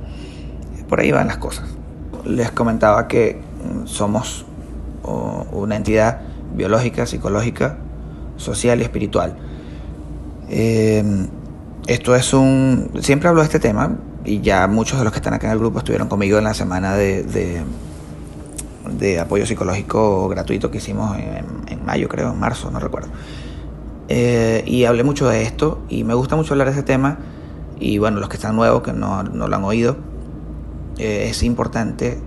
[0.88, 1.80] Por ahí van las cosas
[2.26, 4.46] les comentaba que mm, somos
[5.52, 6.22] una entidad
[6.56, 7.78] biológica, psicológica,
[8.38, 9.36] social y espiritual.
[10.50, 11.04] Eh,
[11.88, 12.92] esto es un...
[13.02, 15.60] Siempre hablo de este tema y ya muchos de los que están acá en el
[15.60, 22.08] grupo estuvieron conmigo en la semana de, de, apoyo psicológico gratuito que hicimos en, mayo,
[22.08, 23.08] creo, en marzo, no recuerdo.
[24.10, 27.18] Eh, y hablé mucho de esto y me gusta mucho hablar de ese tema
[27.80, 29.98] y bueno, los que están nuevos, que no, no lo han oído,
[30.98, 32.20] eh, es importante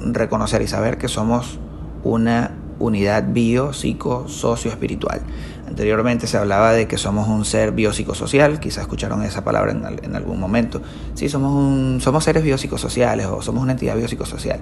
[0.00, 1.58] reconocer y saber que somos
[2.02, 5.20] una unidad bio, psico, socio, espiritual.
[5.68, 10.40] Anteriormente se hablaba de que somos un ser biopsicosocial, quizás escucharon esa palabra en, algún
[10.40, 10.80] momento.
[11.14, 14.60] Sí, somos, un, somos seres biopsicosociales o somos una entidad biopsicosocial.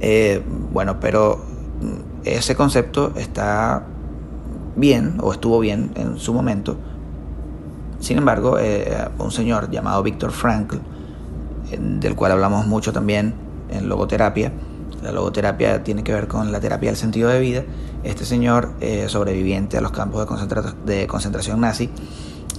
[0.00, 1.40] Eh, bueno, pero
[1.80, 3.84] mm, ese concepto está
[4.76, 6.76] bien o estuvo bien en su momento.
[8.00, 10.78] Sin embargo, eh, un señor llamado Víctor Frankl
[11.78, 13.34] del cual hablamos mucho también
[13.70, 14.52] en logoterapia.
[15.02, 17.62] La logoterapia tiene que ver con la terapia del sentido de vida.
[18.04, 20.26] Este señor, eh, sobreviviente a los campos
[20.84, 21.90] de, concentración nazi,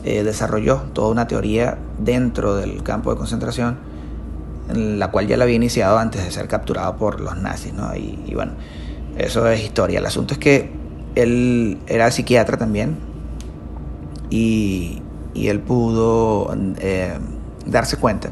[0.03, 3.77] eh, desarrolló toda una teoría dentro del campo de concentración,
[4.69, 7.73] en la cual ya la había iniciado antes de ser capturado por los nazis.
[7.73, 7.95] ¿no?
[7.95, 8.53] Y, bueno,
[9.17, 9.99] eso es historia.
[9.99, 10.71] El asunto es que
[11.15, 12.97] él era psiquiatra también
[14.29, 15.01] y,
[15.35, 17.17] él pudo eh,
[17.65, 18.31] darse cuenta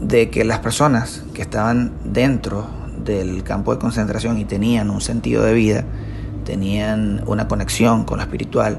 [0.00, 2.66] de que las personas que estaban dentro
[3.04, 5.84] del campo de concentración y tenían un sentido de vida,
[6.44, 8.78] tenían una conexión con lo espiritual,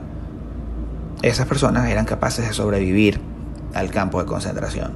[1.22, 3.20] esas personas eran capaces de sobrevivir
[3.74, 4.94] al campo de concentración.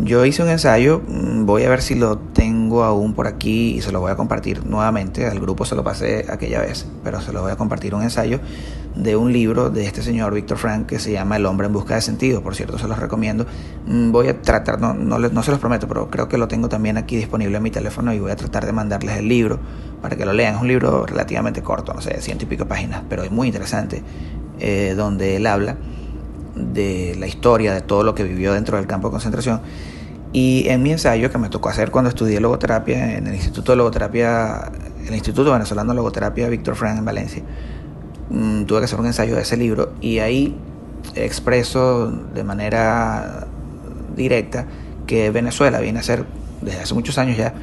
[0.00, 3.80] Yo hice un ensayo, mm, voy a ver si lo tengo aún por aquí y
[3.80, 5.26] se lo voy a compartir nuevamente.
[5.26, 8.38] Al grupo se lo pasé aquella vez, pero se lo voy a compartir un ensayo
[8.94, 11.96] de un libro de este señor Víctor Frank que se llama El hombre en busca
[11.96, 12.42] de sentido.
[12.42, 13.44] Por cierto, se los recomiendo.
[13.86, 16.68] Mm, voy a tratar, no, no, no se los prometo, pero creo que lo tengo
[16.68, 19.58] también aquí disponible en mi teléfono y voy a tratar de mandarles el libro
[20.00, 20.54] para que lo lean.
[20.54, 24.04] Es un libro relativamente corto, no sé, ciento y pico páginas, pero es muy interesante,
[24.60, 25.76] eh, donde él habla
[26.58, 29.60] de la historia, de todo lo que vivió dentro del campo de concentración.
[30.32, 33.76] Y en mi ensayo que me tocó hacer cuando estudié logoterapia en el Instituto de
[33.76, 34.70] Logoterapia,
[35.06, 37.42] el Instituto Venezolano de Logoterapia Víctor Frank en Valencia,
[38.28, 40.54] mm, tuve que hacer un ensayo de ese libro y ahí
[41.14, 43.46] expreso de manera
[44.14, 44.66] directa
[45.06, 46.26] que Venezuela viene a ser
[46.60, 47.54] desde hace muchos años ya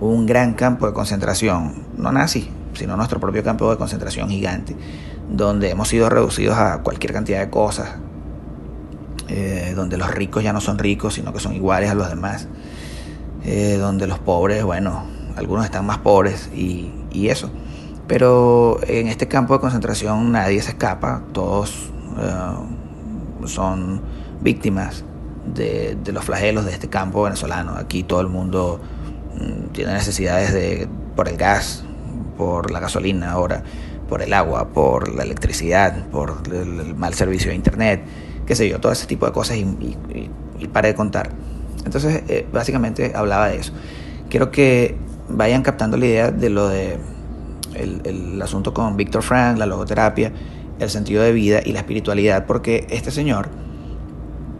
[0.00, 4.76] un gran campo de concentración, no nazi, sino nuestro propio campo de concentración gigante,
[5.30, 7.96] donde hemos sido reducidos a cualquier cantidad de cosas,
[9.34, 12.48] eh, donde los ricos ya no son ricos, sino que son iguales a los demás,
[13.44, 15.04] eh, donde los pobres, bueno,
[15.36, 16.90] algunos están más pobres y,
[17.28, 17.50] eso.
[18.06, 24.02] Pero en este campo de concentración nadie se escapa, todos eh, son
[24.42, 25.02] víctimas
[25.46, 27.76] de, los flagelos de este campo venezolano.
[27.76, 28.80] Aquí todo el mundo
[29.34, 31.84] mm, tiene necesidades de, por el gas,
[32.36, 33.62] por la gasolina ahora,
[34.10, 38.02] por el agua, por la electricidad, por el mal servicio de internet
[38.52, 39.62] qué sé yo, todo ese tipo de cosas y,
[40.58, 41.30] y, paré de contar.
[41.86, 43.72] Entonces, eh, básicamente hablaba de eso.
[44.28, 44.94] Quiero que
[45.30, 46.98] vayan captando la idea de lo de
[47.72, 50.34] el, asunto con Víctor Frank, la logoterapia,
[50.78, 53.48] el sentido de vida y la espiritualidad, porque este señor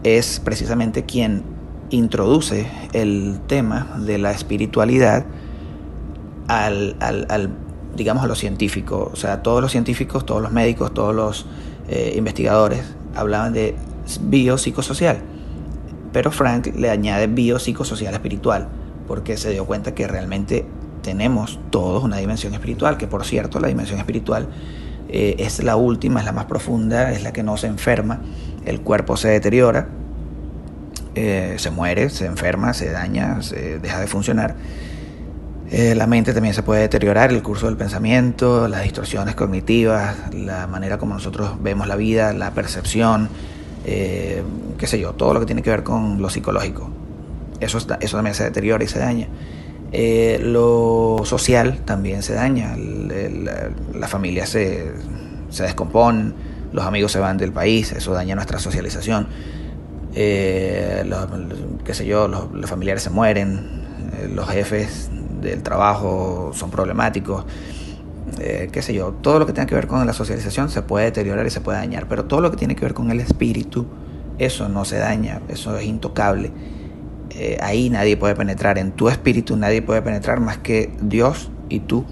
[0.01, 1.43] es precisamente quien
[1.91, 5.23] introduce el tema de la espiritualidad
[6.47, 7.51] al, al,
[7.95, 9.11] digamos, a lo científico.
[9.13, 11.45] O sea, todos los científicos, todos los médicos, todos los
[11.89, 13.75] eh, investigadores hablaban de
[14.21, 15.19] biopsicosocial,
[16.11, 18.67] pero Frank le añade biopsicosocial espiritual,
[19.07, 20.65] porque se dio cuenta que realmente
[21.01, 24.47] tenemos todos una dimensión espiritual, que por cierto la dimensión espiritual
[25.09, 28.21] eh, es la última, es la más profunda, es la que no se enferma,
[28.65, 29.89] el cuerpo se deteriora,
[31.15, 34.55] eh, se muere, se enferma, se daña, se deja de funcionar.
[35.73, 40.67] Eh, la mente también se puede deteriorar, el curso del pensamiento, las distorsiones cognitivas, la
[40.67, 43.27] manera como nosotros vemos la vida, la percepción,
[43.83, 44.43] eh,
[44.77, 46.91] qué sé yo, todo lo que tiene que ver con lo psicológico.
[47.59, 49.27] Eso, eso también se deteriora y se daña.
[49.91, 54.91] Eh, lo social también se daña, la, familia se,
[55.49, 56.33] se descompone,
[56.71, 59.25] los amigos se van del país, eso daña nuestra socialización.
[60.13, 61.03] qué
[61.93, 63.81] sé yo, los familiares se mueren,
[64.35, 65.09] los jefes
[65.49, 67.45] del trabajo son problemáticos,
[68.39, 71.05] eh, qué sé yo, todo lo que tenga que ver con la socialización se puede
[71.05, 73.85] deteriorar y se puede dañar, pero todo lo que tiene que ver con el espíritu,
[74.39, 76.51] eso no se daña, eso es intocable.
[77.31, 81.81] Eh, ahí nadie puede penetrar, en tu espíritu nadie puede penetrar más que Dios y
[81.81, 82.05] tú.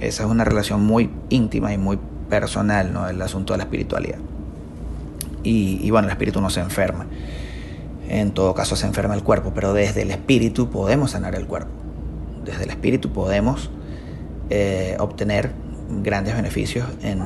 [0.00, 3.08] Esa es una relación muy íntima y muy personal, ¿no?
[3.08, 4.18] El asunto de la espiritualidad.
[5.42, 7.06] Y, y bueno, el espíritu no se enferma.
[8.08, 11.79] En todo caso se enferma el cuerpo, pero desde el espíritu podemos sanar el cuerpo
[12.50, 13.70] desde el espíritu podemos
[14.50, 15.52] eh, obtener
[16.02, 17.20] grandes beneficios en,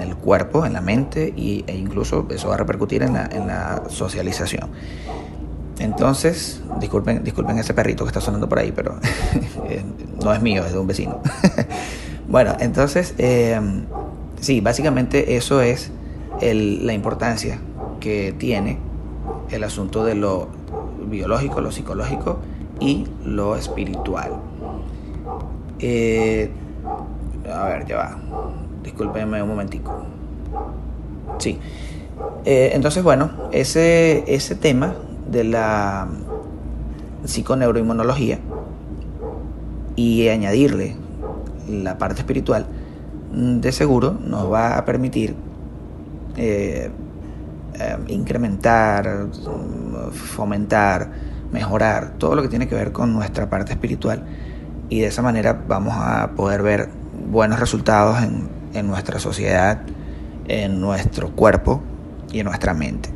[0.00, 4.68] el cuerpo, en la mente y, e incluso eso va a repercutir en la, socialización.
[5.78, 7.22] Entonces, disculpen,
[7.58, 8.96] ese perrito que está sonando por ahí, pero
[9.68, 9.82] eh,
[10.22, 11.20] no es mío, es de un vecino.
[12.28, 13.58] bueno, entonces, eh,
[14.40, 15.90] sí, básicamente eso es
[16.40, 17.58] la importancia
[18.00, 18.78] que tiene
[19.50, 20.48] el asunto de lo
[21.08, 22.38] biológico, lo psicológico
[22.80, 24.32] y lo espiritual.
[25.82, 26.48] Eh,
[27.52, 28.18] a ver, ya va.
[28.84, 30.06] Discúlpenme un momentico.
[31.38, 31.58] Sí.
[32.44, 34.94] Eh, entonces, bueno, ese, ese tema
[35.28, 36.08] de la
[37.24, 38.38] psiconeuroinmunología
[39.96, 40.96] y añadirle
[41.68, 42.66] la parte espiritual,
[43.32, 45.34] de seguro nos va a permitir
[46.36, 46.90] eh,
[48.08, 49.26] incrementar,
[50.12, 51.10] fomentar,
[51.50, 54.24] mejorar todo lo que tiene que ver con nuestra parte espiritual
[54.92, 56.90] y de esa manera vamos a poder ver
[57.30, 59.80] buenos resultados en, nuestra sociedad,
[60.46, 61.82] en nuestro cuerpo
[62.30, 63.08] y en nuestra mente.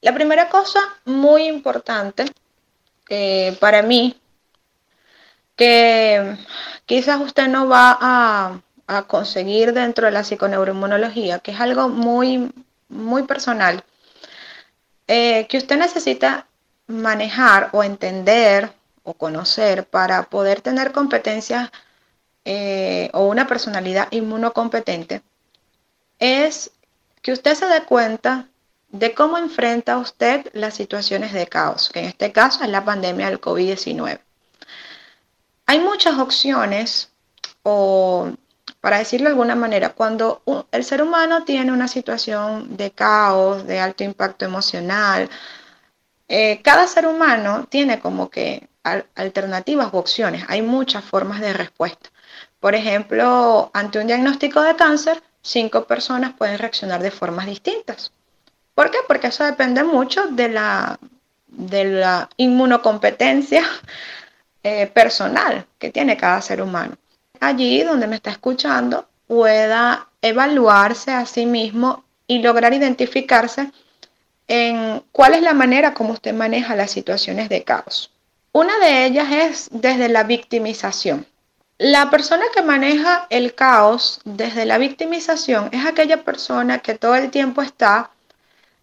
[0.00, 2.24] La primera cosa muy importante
[3.08, 4.20] eh, para mí,
[5.54, 6.36] que
[6.84, 12.52] quizás usted no va a, conseguir dentro de la psiconeuroinmunología, que es algo muy,
[12.88, 13.84] muy personal,
[15.06, 16.48] eh, que usted necesita
[16.88, 18.72] manejar o entender
[19.04, 21.70] o conocer para poder tener competencias
[22.44, 25.22] eh, o una personalidad inmunocompetente
[26.18, 26.72] es
[27.22, 28.48] que usted se dé cuenta
[28.88, 33.26] de cómo enfrenta usted las situaciones de caos, que en este caso es la pandemia
[33.28, 34.20] del COVID-19.
[35.66, 37.10] Hay muchas opciones,
[37.62, 38.30] o
[38.80, 43.80] para decirlo de alguna manera, cuando el ser humano tiene una situación de caos, de
[43.80, 45.28] alto impacto emocional,
[46.28, 48.68] eh, cada ser humano tiene como que
[49.14, 50.44] alternativas u opciones.
[50.48, 52.10] Hay muchas formas de respuesta.
[52.60, 58.12] Por ejemplo, ante un diagnóstico de cáncer, cinco personas pueden reaccionar de formas distintas.
[58.74, 58.98] ¿Por qué?
[59.06, 60.98] Porque eso depende mucho de la,
[61.46, 63.64] de la inmunocompetencia
[64.62, 66.96] eh, personal que tiene cada ser humano.
[67.40, 73.70] Allí donde me está escuchando pueda evaluarse a sí mismo y lograr identificarse
[74.48, 78.10] en cuál es la manera como usted maneja las situaciones de caos.
[78.56, 81.26] Una de ellas es desde la victimización.
[81.76, 87.32] La persona que maneja el caos desde la victimización es aquella persona que todo el
[87.32, 88.12] tiempo está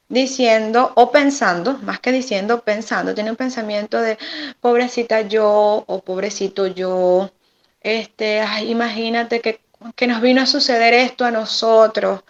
[0.09, 4.17] diciendo o pensando, más que diciendo, pensando, tiene un pensamiento de
[4.59, 7.31] pobrecita yo o pobrecito yo,
[7.79, 9.61] este, imagínate que,
[9.95, 12.23] que nos vino a suceder esto a nosotros,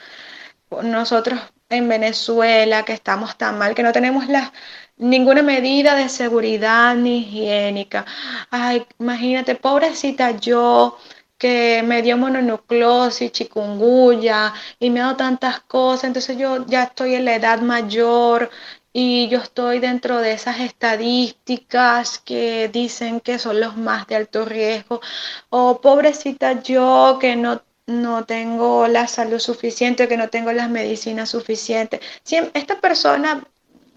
[0.83, 4.53] nosotros en Venezuela, que estamos tan mal, que no tenemos la,
[5.01, 8.05] ninguna medida de seguridad ni higiénica.
[8.49, 10.97] Ay, imagínate, pobrecita yo,
[11.37, 17.15] que me dio mononucleosis, chikungunya y me ha dado tantas cosas, entonces yo ya estoy
[17.15, 18.51] en la edad mayor
[18.93, 24.45] y yo estoy dentro de esas estadísticas que dicen que son los más de alto
[24.45, 25.01] riesgo,
[25.49, 31.29] o pobrecita yo que no no tengo la salud suficiente, que no tengo las medicinas
[31.29, 31.99] suficientes.
[32.23, 33.43] Si esta persona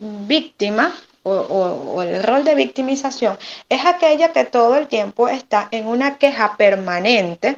[0.05, 3.39] víctima o, el rol de victimización
[3.71, 7.57] es aquella que todo el tiempo está en una queja permanente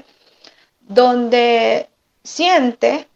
[0.80, 1.88] donde
[2.22, 3.08] siente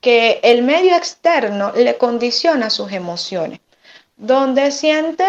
[0.00, 3.58] que el medio externo le condiciona sus emociones,
[4.16, 5.24] donde siente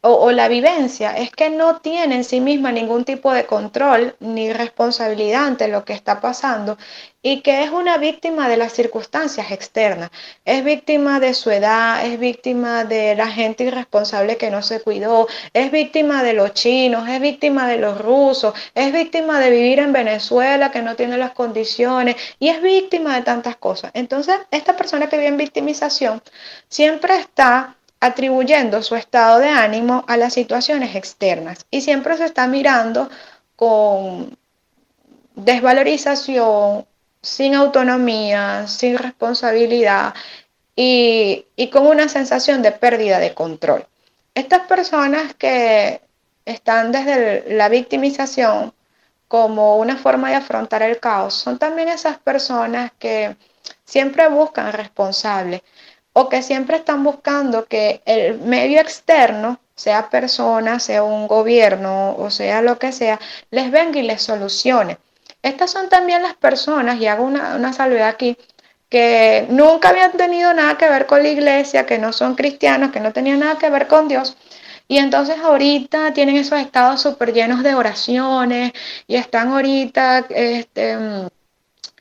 [0.00, 4.52] o, la vivencia es que no tiene en sí misma ningún tipo de control ni
[4.52, 6.78] responsabilidad ante lo que está pasando
[7.20, 10.10] y que es una víctima de las circunstancias externas.
[10.44, 15.26] Es víctima de su edad, es víctima de la gente irresponsable que no se cuidó,
[15.52, 19.92] es víctima de los chinos, es víctima de los rusos, es víctima de vivir en
[19.92, 23.90] Venezuela que no tiene las condiciones y es víctima de tantas cosas.
[23.94, 26.22] Entonces, esta persona que vive en victimización
[26.68, 32.46] siempre está atribuyendo su estado de ánimo a las situaciones externas y siempre se está
[32.46, 33.10] mirando
[33.56, 34.36] con
[35.34, 36.86] desvalorización,
[37.22, 40.14] sin autonomía, sin responsabilidad
[40.76, 43.84] y, con una sensación de pérdida de control.
[44.34, 46.00] Estas personas que
[46.44, 48.72] están desde la victimización
[49.26, 53.36] como una forma de afrontar el caos son también esas personas que
[53.84, 55.62] siempre buscan responsables
[56.20, 62.28] o que siempre están buscando que el medio externo, sea persona, sea un gobierno o
[62.30, 63.20] sea lo que sea,
[63.52, 64.98] les venga y les solucione.
[65.42, 68.36] Estas son también las personas, y hago una, una salvedad aquí,
[68.88, 72.98] que nunca habían tenido nada que ver con la iglesia, que no son cristianos, que
[72.98, 74.36] no tenían nada que ver con Dios.
[74.88, 78.72] Y entonces ahorita tienen esos estados súper llenos de oraciones
[79.06, 81.26] y están ahorita este, mm,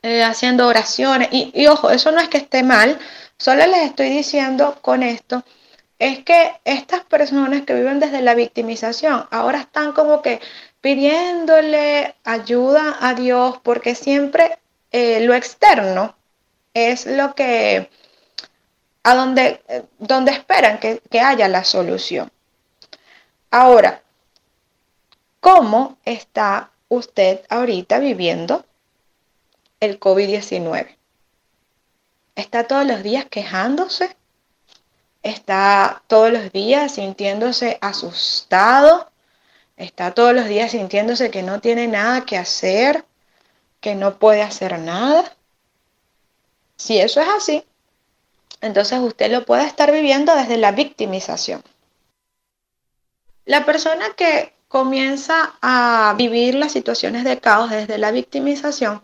[0.01, 1.27] eh, haciendo oraciones.
[1.31, 2.97] Y, y ojo, eso no es que esté mal,
[3.39, 5.43] Solo les estoy diciendo con esto
[5.99, 10.41] es que estas personas que viven desde la victimización ahora están como que
[10.81, 14.57] pidiéndole ayuda a Dios porque siempre
[14.91, 16.15] eh, lo externo
[16.73, 17.89] es lo que
[19.03, 19.61] a donde,
[19.99, 22.31] donde esperan que, que haya la solución.
[23.51, 24.01] Ahora,
[25.39, 28.65] ¿cómo está usted ahorita viviendo
[29.79, 30.96] el COVID-19?
[32.37, 34.15] Está todos los días quejándose,
[35.23, 39.11] está todos los días sintiéndose asustado,
[39.75, 43.05] está todos los días sintiéndose que no tiene nada que hacer,
[43.81, 45.35] que no puede hacer nada.
[46.77, 47.65] Si eso es así,
[48.61, 51.63] entonces usted lo puede estar viviendo desde la victimización.
[53.45, 59.01] La persona que comienza a vivir las situaciones de caos desde la victimización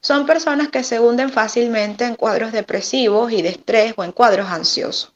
[0.00, 4.48] son personas que se hunden fácilmente en cuadros depresivos y de estrés o en cuadros
[4.48, 5.12] ansiosos.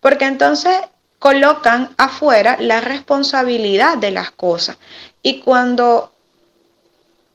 [0.00, 0.76] Porque entonces
[1.18, 4.76] colocan afuera la responsabilidad de las cosas.
[5.22, 6.12] Y cuando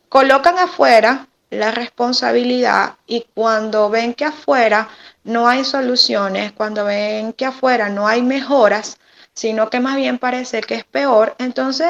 [0.10, 4.90] colocan afuera la responsabilidad y cuando ven que afuera
[5.24, 8.98] no hay soluciones, cuando ven que afuera no hay mejoras,
[9.34, 11.90] sino que más bien parece que es peor, entonces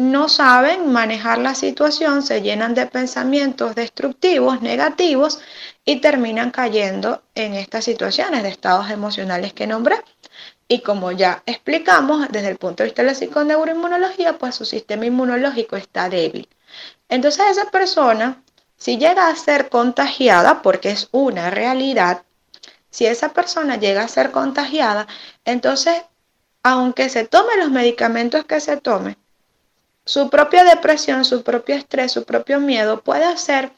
[0.00, 5.40] no saben manejar la situación, se llenan de pensamientos destructivos, negativos
[5.84, 10.02] y terminan cayendo en estas situaciones de estados emocionales que nombré.
[10.68, 15.04] Y como ya explicamos, desde el punto de vista de la psiconeuroinmunología, pues su sistema
[15.04, 16.48] inmunológico está débil.
[17.10, 18.42] Entonces esa persona,
[18.78, 22.22] si llega a ser contagiada, porque es una realidad,
[22.88, 25.06] si esa persona llega a ser contagiada,
[25.44, 26.02] entonces,
[26.62, 29.18] aunque se tome los medicamentos que se tome,
[30.04, 33.72] su propia depresión, su propio estrés, su propio miedo puede hacer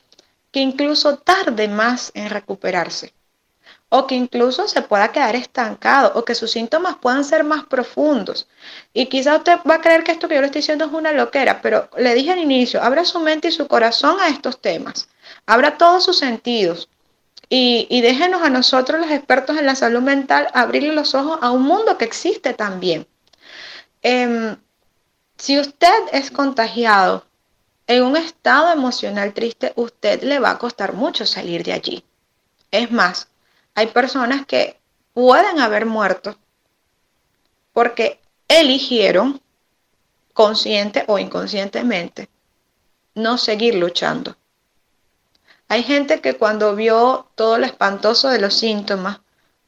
[0.51, 3.13] que incluso tarde más en recuperarse
[3.95, 8.49] o que incluso se pueda quedar estancado o que sus síntomas puedan ser más profundos.
[8.95, 11.13] Y quizá usted va a creer que esto que yo le estoy diciendo es una
[11.13, 15.11] loquera, pero le dije al inicio, abra su mente y su corazón a estos temas,
[15.45, 16.89] abra todos sus sentidos
[17.51, 21.51] y, y déjenos a nosotros los expertos en la salud mental abrirle los ojos a
[21.51, 23.07] un mundo que existe también.
[24.01, 24.57] Em,
[25.43, 27.25] si usted es contagiado
[27.89, 32.05] en un estado emocional triste, usted le va a costar mucho salir de allí.
[32.71, 33.27] Es más,
[33.75, 34.79] hay personas que
[35.13, 36.39] pueden haber muerto
[37.73, 39.41] porque eligieron,
[40.33, 42.29] consciente o inconscientemente,
[43.17, 44.37] no seguir luchando.
[45.67, 49.19] Hay gente que cuando vio todo lo espantoso de los síntomas,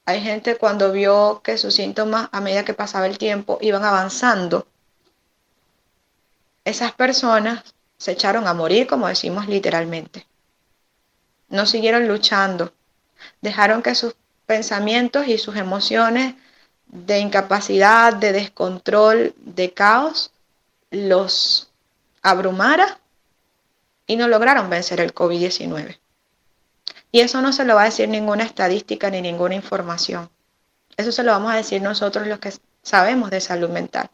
[0.05, 4.69] hay gente cuando vio que sus síntomas a medida que pasaba el tiempo iban avanzando,
[6.65, 10.27] esas personas se echaron a morir, como decimos literalmente.
[11.49, 12.73] No siguieron luchando,
[13.41, 14.15] dejaron que sus
[14.47, 16.35] pensamientos y sus emociones
[16.87, 20.31] de incapacidad, de descontrol, de caos,
[20.91, 21.71] los
[22.23, 22.99] abrumara
[24.07, 25.99] y no lograron vencer el COVID-19.
[27.13, 30.31] Y eso no se lo va a decir ninguna estadística ni ninguna información.
[30.97, 32.53] Eso se lo vamos a decir nosotros los que
[32.83, 34.11] sabemos de salud mental.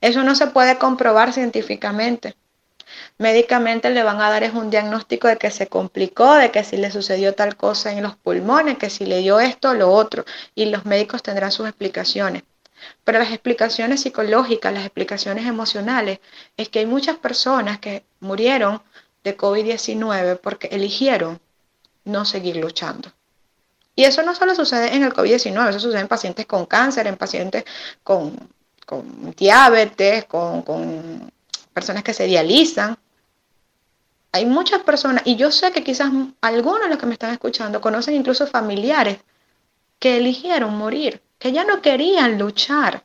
[0.00, 2.36] Eso no se puede comprobar científicamente
[3.18, 6.76] médicamente le van a dar es un diagnóstico de que se complicó, de que si
[6.76, 10.24] le sucedió tal cosa en los pulmones, que si le dio esto o lo otro,
[10.54, 12.44] y los médicos tendrán sus explicaciones.
[13.04, 16.20] Pero las explicaciones psicológicas, las explicaciones emocionales,
[16.56, 18.82] es que hay muchas personas que murieron
[19.22, 21.40] de COVID-19 porque eligieron
[22.04, 23.12] no seguir luchando.
[23.94, 27.16] Y eso no solo sucede en el COVID-19, eso sucede en pacientes con cáncer, en
[27.16, 27.64] pacientes
[28.02, 28.34] con,
[29.36, 31.30] diabetes, con
[31.72, 32.96] personas que se dializan.
[34.32, 36.10] Hay muchas personas, y yo sé que quizás
[36.40, 39.18] algunos de los que me están escuchando conocen incluso familiares
[39.98, 43.02] que eligieron morir, que ya no querían luchar,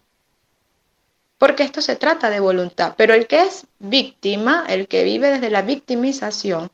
[1.38, 2.94] porque esto se trata de voluntad.
[2.96, 6.72] Pero el que es víctima, el que vive desde la victimización,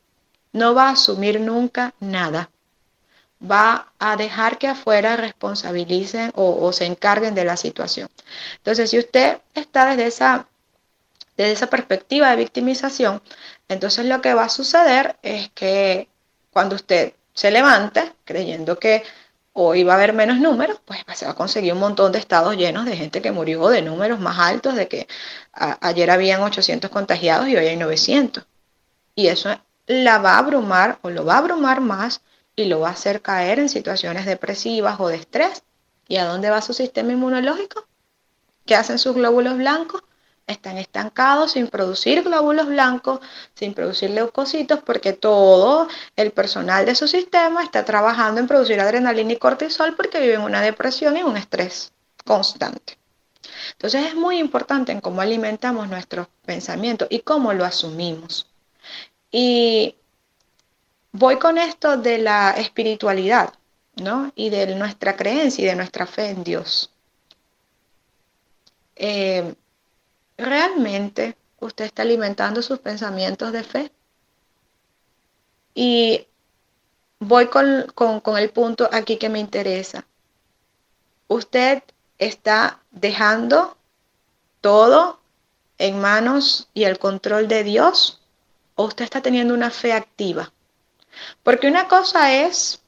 [0.54, 2.51] no va a asumir nunca nada.
[3.50, 8.10] Va a dejar que afuera responsabilicen o, se encarguen de la situación.
[8.58, 10.48] Entonces, si usted está desde esa
[11.38, 13.22] desde esa perspectiva de victimización,
[13.68, 16.08] entonces lo que va a suceder es que
[16.52, 19.04] cuando usted se levante creyendo que
[19.54, 22.56] hoy va a haber menos números, pues se va a conseguir un montón de estados
[22.56, 25.08] llenos de gente que murió, de números más altos, de que
[25.54, 28.46] ayer habían 800 contagiados y hoy hay 900.
[29.16, 29.50] Y eso
[29.88, 32.22] la va a abrumar o lo va a abrumar más
[32.56, 35.64] y lo va a hacer caer en situaciones depresivas o de estrés.
[36.08, 37.88] ¿Y a dónde va su sistema inmunológico?
[38.66, 40.04] ¿Qué hacen sus glóbulos blancos?
[40.52, 43.20] están estancados sin producir glóbulos blancos,
[43.56, 49.34] sin producir leucocitos, porque todo el personal de su sistema está trabajando en producir adrenalina
[49.34, 51.94] y cortisol porque vive en una depresión y un estrés
[52.26, 52.98] constante.
[53.74, 58.48] Entonces es muy importante en cómo alimentamos nuestros pensamientos y cómo lo asumimos.
[59.32, 59.96] Y
[61.12, 63.54] voy con esto de la espiritualidad,
[63.96, 64.32] ¿no?
[64.36, 66.92] Y de nuestra creencia y de nuestra fe en Dios.
[68.96, 69.56] Eh,
[70.38, 73.92] ¿realmente usted está alimentando sus pensamientos de fe?
[75.74, 76.28] Y
[77.20, 80.06] voy con, el punto aquí que me interesa.
[81.28, 81.84] ¿Usted
[82.18, 83.78] está dejando
[84.60, 85.20] todo
[85.78, 88.22] en manos y el control de Dios
[88.76, 90.52] o usted está teniendo una fe activa?
[91.44, 92.82] Porque una cosa es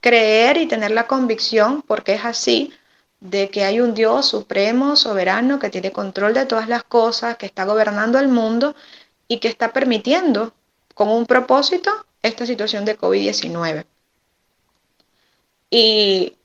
[0.00, 2.72] creer y tener la convicción, porque es así,
[3.20, 7.46] de que hay un Dios supremo, soberano, que tiene control de todas las cosas, que
[7.46, 8.74] está gobernando el mundo
[9.28, 10.54] y que está permitiendo
[10.94, 11.90] con un propósito
[12.22, 13.84] esta situación de COVID-19.
[15.70, 16.36] Y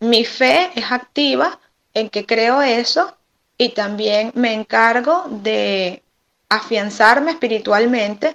[0.00, 1.58] mi fe es activa
[1.94, 3.16] en que creo eso
[3.56, 6.02] y también me encargo de
[6.48, 8.34] afianzarme espiritualmente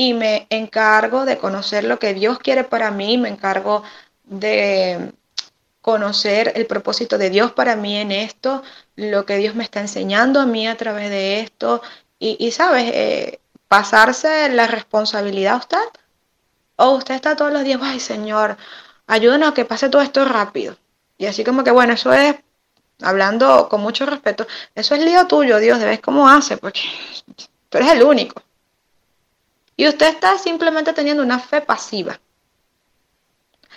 [0.00, 3.82] y me encargo de conocer lo que Dios quiere para mí, me encargo
[4.22, 5.12] de
[5.80, 8.62] conocer el propósito de Dios para mí en esto,
[8.94, 11.82] lo que Dios me está enseñando a mí a través de esto,
[12.20, 15.88] y, sabes, eh, pasarse la responsabilidad a usted,
[16.76, 18.56] o usted está todos los días, ay Señor,
[19.08, 20.76] ayúdenos a que pase todo esto rápido.
[21.18, 22.36] Y así como que, bueno, eso es,
[23.02, 24.46] hablando con mucho respeto,
[24.76, 26.82] eso es lío tuyo, Dios, de cómo hace, porque
[27.68, 28.42] tú eres el único.
[29.78, 32.20] Y usted está simplemente teniendo una fe pasiva.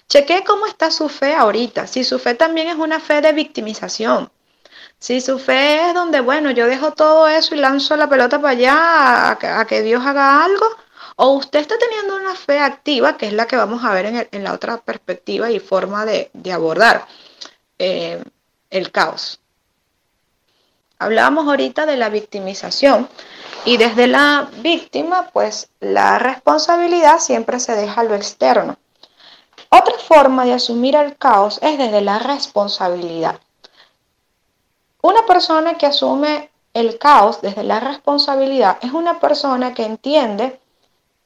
[0.10, 1.86] Cheque cómo está su fe ahorita.
[1.86, 4.32] Si su fe también es una fe de victimización.
[4.98, 8.50] Si su fe es donde, bueno, yo dejo todo eso y lanzo la pelota para
[8.50, 10.66] allá a, que Dios haga algo.
[11.18, 14.44] O usted está teniendo una fe activa, que es la que vamos a ver en,
[14.44, 17.06] la otra perspectiva y forma de, abordar
[17.78, 18.24] eh,
[18.72, 19.40] el caos.
[20.98, 23.08] Hablábamos ahorita de la victimización
[23.66, 28.78] y desde la víctima, pues la responsabilidad siempre se deja a lo externo.
[29.70, 33.40] Otra forma de asumir el caos es desde la responsabilidad.
[35.02, 40.60] Una persona que asume el caos desde la responsabilidad es una persona que entiende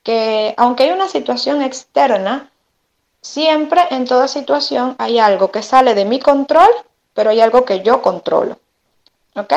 [0.04, 2.52] que aunque hay una situación externa,
[3.22, 6.70] siempre en toda situación hay algo que sale de mi control,
[7.14, 8.60] pero hay algo que yo controlo.
[9.36, 9.54] ¿Ok?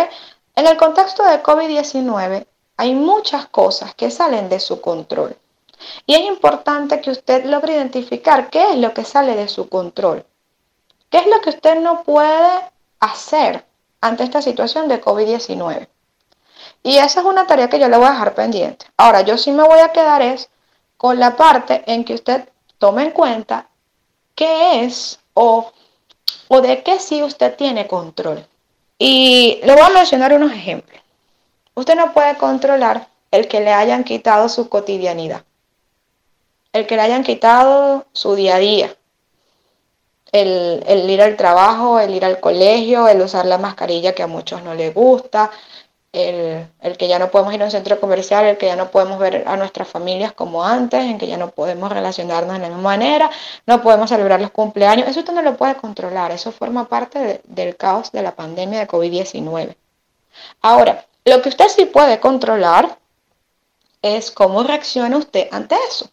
[0.56, 2.46] En el contexto de COVID-19
[2.78, 5.36] hay muchas cosas que salen de su control.
[6.06, 10.24] Y es importante que usted logre identificar qué es lo que sale de su control.
[11.10, 12.70] ¿Qué es lo que usted no puede
[13.00, 13.64] hacer
[14.00, 15.88] ante esta situación de COVID-19?
[16.84, 18.86] Y esa es una tarea que yo le voy a dejar pendiente.
[18.96, 20.48] Ahora, yo sí me voy a quedar es
[20.96, 22.48] con la parte en que usted
[22.78, 23.68] tome en cuenta
[24.36, 25.72] qué es o,
[26.46, 28.46] o de qué sí usted tiene control.
[29.00, 31.00] Y le voy a mencionar unos ejemplos.
[31.78, 35.44] Usted no puede controlar el que le hayan quitado su cotidianidad,
[36.72, 38.96] el que le hayan quitado su día a día,
[40.32, 44.60] el, ir al trabajo, el ir al colegio, el usar la mascarilla que a muchos
[44.64, 45.52] no les gusta,
[46.12, 46.66] el,
[46.98, 49.44] que ya no podemos ir a un centro comercial, el que ya no podemos ver
[49.46, 53.30] a nuestras familias como antes, en que ya no podemos relacionarnos de la misma manera,
[53.66, 57.76] no podemos celebrar los cumpleaños, eso usted no lo puede controlar, eso forma parte del
[57.76, 59.76] caos de la pandemia de COVID-19.
[60.60, 62.98] Ahora, lo que usted sí puede controlar
[64.02, 66.10] es cómo reacciona usted ante eso.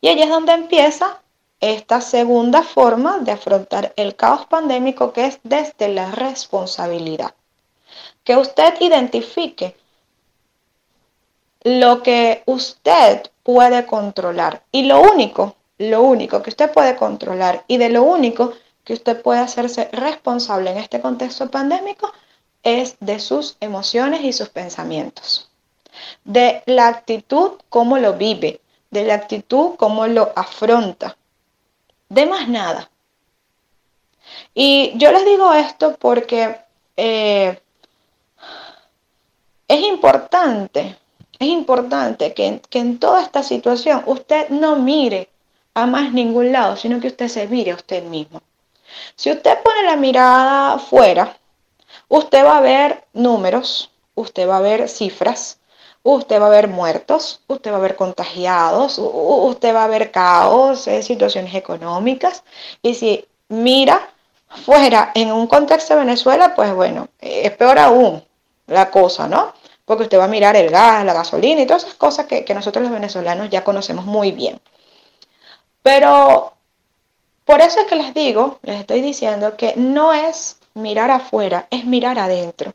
[0.00, 1.20] Y ahí es donde empieza
[1.60, 7.34] esta segunda forma de afrontar el caos pandémico que es desde la responsabilidad
[8.28, 9.74] que usted identifique
[11.62, 14.64] lo que usted puede controlar.
[14.70, 18.52] Y lo único, lo único que usted puede controlar y de lo único
[18.84, 22.12] que usted puede hacerse responsable en este contexto pandémico
[22.62, 25.50] es de sus emociones y sus pensamientos.
[26.24, 31.16] De la actitud, cómo lo vive, de la actitud, cómo lo afronta.
[32.08, 32.90] De más nada.
[34.54, 36.56] Y yo les digo esto porque
[36.96, 37.60] eh,
[39.68, 40.96] es importante,
[41.38, 45.28] es importante que, en toda esta situación usted no mire
[45.74, 48.42] a más ningún lado, sino que usted se mire a usted mismo.
[49.14, 51.36] Si usted pone la mirada fuera,
[52.08, 55.60] usted va a ver números, usted va a ver cifras,
[56.02, 60.86] usted va a ver muertos, usted va a ver contagiados, usted va a ver caos,
[60.88, 62.44] eh, situaciones económicas.
[62.82, 64.10] Y si mira
[64.64, 68.24] fuera en un contexto de Venezuela, pues bueno, es peor aún
[68.66, 69.52] la cosa, ¿no?
[69.88, 72.82] porque usted va a mirar el gas, la gasolina y todas esas cosas que, nosotros
[72.82, 74.60] los venezolanos ya conocemos muy bien.
[75.82, 76.52] Pero
[77.46, 81.84] por eso es que les digo, les estoy diciendo que no es mirar afuera, es
[81.84, 82.74] mirar adentro.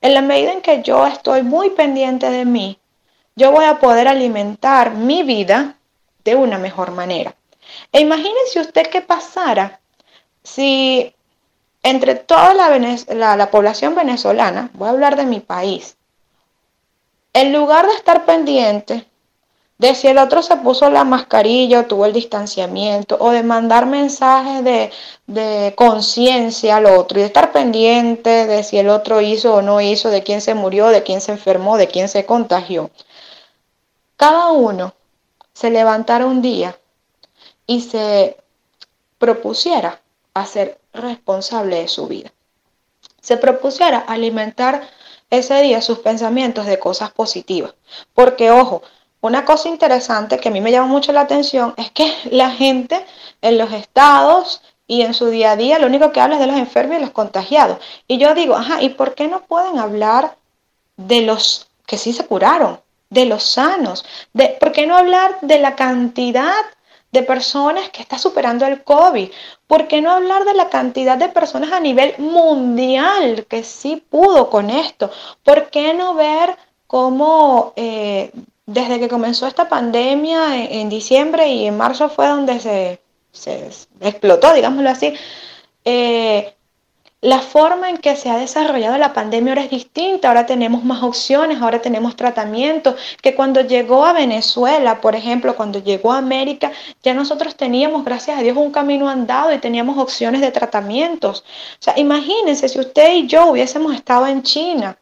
[0.00, 2.78] En la medida en que yo estoy muy pendiente de mí,
[3.36, 5.76] yo voy a poder alimentar mi vida
[6.24, 7.34] de una mejor manera.
[7.92, 9.80] E imagínense usted qué pasara
[10.42, 11.14] si
[11.82, 15.96] entre toda la, la población venezolana, voy a hablar de mi país,
[17.32, 19.06] en lugar de estar pendiente
[19.78, 23.86] de si el otro se puso la mascarilla o tuvo el distanciamiento, o de mandar
[23.86, 24.90] mensajes de,
[25.26, 29.80] de conciencia al otro y de estar pendiente de si el otro hizo o no
[29.80, 32.90] hizo, de quién se murió, de quién se enfermó, de quién se contagió.
[34.16, 34.94] Cada uno
[35.52, 36.76] se levantara un día
[37.66, 38.36] y se
[39.18, 40.00] propusiera
[40.34, 42.32] a ser responsable de su vida.
[43.20, 44.88] Se propusiera alimentar
[45.30, 47.74] ese día sus pensamientos de cosas positivas.
[48.14, 48.82] Porque, ojo,
[49.20, 53.04] una cosa interesante que a mí me llama mucho la atención es que la gente
[53.42, 56.46] en los estados y en su día a día lo único que habla es de
[56.46, 57.78] los enfermos y los contagiados.
[58.06, 60.36] Y yo digo, ajá, ¿y por qué no pueden hablar
[60.96, 64.04] de los que sí se curaron, de los sanos?
[64.32, 66.64] De, ¿Por qué no hablar de la cantidad
[67.12, 69.30] de personas que está superando el COVID?
[69.66, 74.48] ¿Por qué no hablar de la cantidad de personas a nivel mundial que sí pudo
[74.48, 75.10] con esto?
[75.42, 76.56] ¿Por qué no ver
[76.86, 78.30] cómo eh,
[78.68, 83.00] desde que comenzó esta pandemia en, diciembre y en marzo fue donde se,
[84.00, 85.14] explotó, digámoslo así,
[85.86, 86.54] eh,
[87.22, 91.02] la forma en que se ha desarrollado la pandemia ahora es distinta, ahora tenemos más
[91.02, 96.70] opciones, ahora tenemos tratamientos, que cuando llegó a Venezuela, por ejemplo, cuando llegó a América,
[97.02, 101.40] ya nosotros teníamos, gracias a Dios, un camino andado y teníamos opciones de tratamientos.
[101.40, 104.98] O sea, imagínense si usted y yo hubiésemos estado en China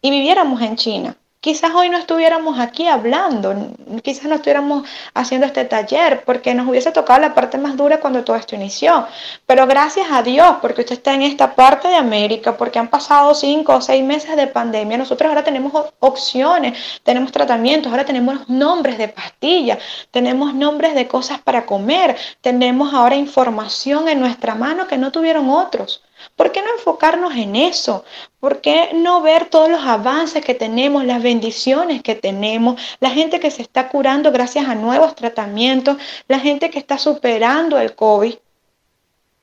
[0.00, 1.16] y viviéramos en China.
[1.40, 3.54] Quizás hoy no estuviéramos aquí hablando,
[4.02, 8.24] quizás no estuviéramos haciendo este taller, porque nos hubiese tocado la parte más dura cuando
[8.24, 9.06] todo esto inició.
[9.46, 13.34] Pero gracias a Dios, porque usted está en esta parte de América, porque han pasado
[13.34, 18.98] cinco o seis meses de pandemia, nosotros ahora tenemos opciones, tenemos tratamientos, ahora tenemos nombres
[18.98, 19.78] de pastillas,
[20.10, 25.48] tenemos nombres de cosas para comer, tenemos ahora información en nuestra mano que no tuvieron
[25.50, 26.02] otros.
[26.38, 28.04] ¿Por qué no enfocarnos en eso?
[28.38, 33.40] ¿Por qué no ver todos los avances que tenemos, las bendiciones que tenemos, la gente
[33.40, 35.96] que se está curando gracias a nuevos tratamientos,
[36.28, 38.36] la gente que está superando el COVID?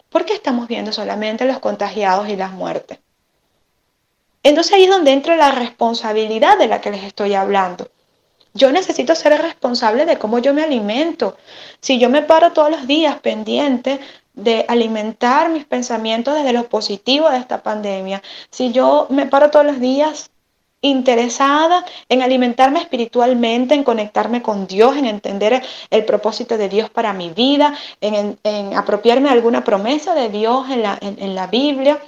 [0.08, 2.98] ¿Por qué estamos viendo solamente los contagiados y las muertes?
[4.42, 7.90] Entonces ahí es donde entra la responsabilidad de la que les estoy hablando.
[8.54, 11.36] Yo necesito ser responsable de cómo yo me alimento.
[11.82, 14.00] Si yo me paro todos los días pendiente
[14.36, 19.66] de alimentar mis pensamientos desde lo positivo de esta pandemia, si yo me paro todos
[19.66, 20.30] los días
[20.82, 27.14] interesada en alimentarme espiritualmente, en conectarme con Dios, en entender el propósito de Dios para
[27.14, 28.38] mi vida, en,
[28.76, 32.00] apropiarme de alguna promesa de Dios en la, en, la Biblia,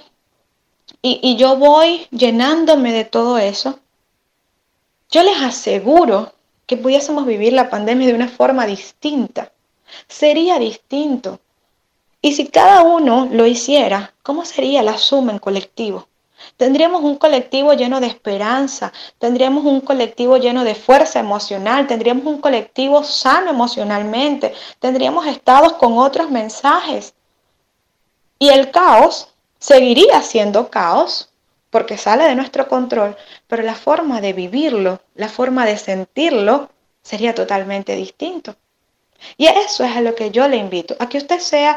[1.02, 3.78] y, y yo voy llenándome de todo eso,
[5.10, 6.32] yo les aseguro
[6.66, 9.50] que pudiésemos vivir la pandemia de una forma distinta.
[10.06, 11.40] Sería distinto.
[12.20, 16.08] Y si cada uno lo hiciera, ¿cómo sería la suma en colectivo?
[16.56, 22.40] Tendríamos un colectivo lleno de esperanza, tendríamos un colectivo lleno de fuerza emocional, tendríamos un
[22.40, 27.14] colectivo sano emocionalmente, tendríamos estados con otros mensajes.
[28.38, 31.28] Y el caos seguiría siendo caos
[31.70, 33.16] porque sale de nuestro control,
[33.46, 36.70] pero la forma de vivirlo, la forma de sentirlo,
[37.02, 38.56] sería totalmente distinto.
[39.36, 41.76] Y eso es a lo que yo le invito, a que usted sea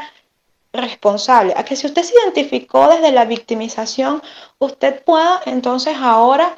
[0.74, 4.22] responsable, a que si usted se identificó desde la victimización,
[4.60, 6.56] usted pueda entonces ahora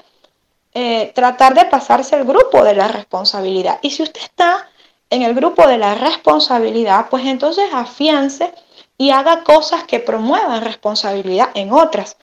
[0.74, 3.80] eh, tratar de pasarse el grupo de la responsabilidad.
[3.82, 4.70] Y si usted está
[5.10, 8.54] en el grupo de la responsabilidad, pues entonces afiance
[8.98, 12.18] y haga cosas que promuevan responsabilidad en otras.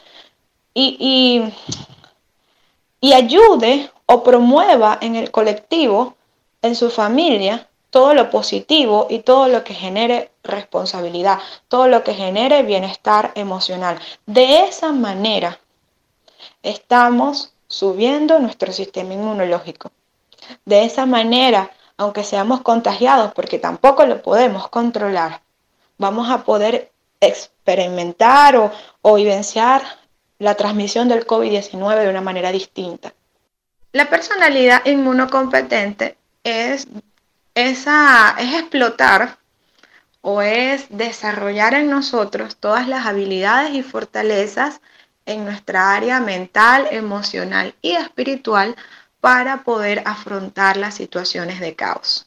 [0.75, 1.53] Y, y,
[3.01, 6.17] y ayude o promueva en el colectivo,
[6.63, 11.39] en su familia, todo lo positivo y todo lo que genere responsabilidad,
[11.69, 13.99] todo lo que genere bienestar emocional.
[14.27, 15.59] De esa manera
[16.63, 19.91] estamos subiendo nuestro sistema inmunológico.
[20.65, 25.43] De esa manera, aunque seamos contagiados, porque tampoco lo podemos controlar,
[25.99, 28.73] vamos a poder experimentar o,
[29.03, 29.83] o vivenciar
[30.39, 33.13] la transmisión del COVID-19 de una manera distinta.
[33.93, 36.87] La personalidad inmunocompetente es
[37.55, 39.39] esa, es explotar
[40.23, 44.81] o es desarrollar en nosotros todas las habilidades y fortalezas
[45.27, 48.77] en nuestra área mental, emocional y espiritual
[49.21, 52.27] para poder afrontar las situaciones de caos.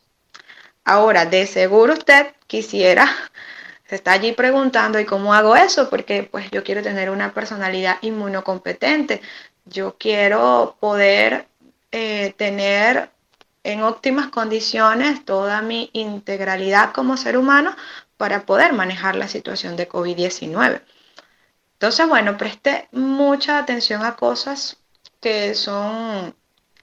[0.86, 3.08] Ahora, de seguro usted quisiera,
[3.88, 5.90] se está allí preguntando, ¿y cómo hago eso?
[5.90, 9.22] Porque pues yo quiero tener una personalidad inmunocompetente,
[9.66, 11.48] yo quiero poder
[11.92, 13.13] eh, tener
[13.64, 17.76] en óptimas condiciones toda mi integralidad como ser humano
[18.18, 20.82] para poder manejar la situación de COVID-19.
[21.74, 24.78] Entonces, bueno, preste mucha atención a cosas
[25.20, 26.36] que son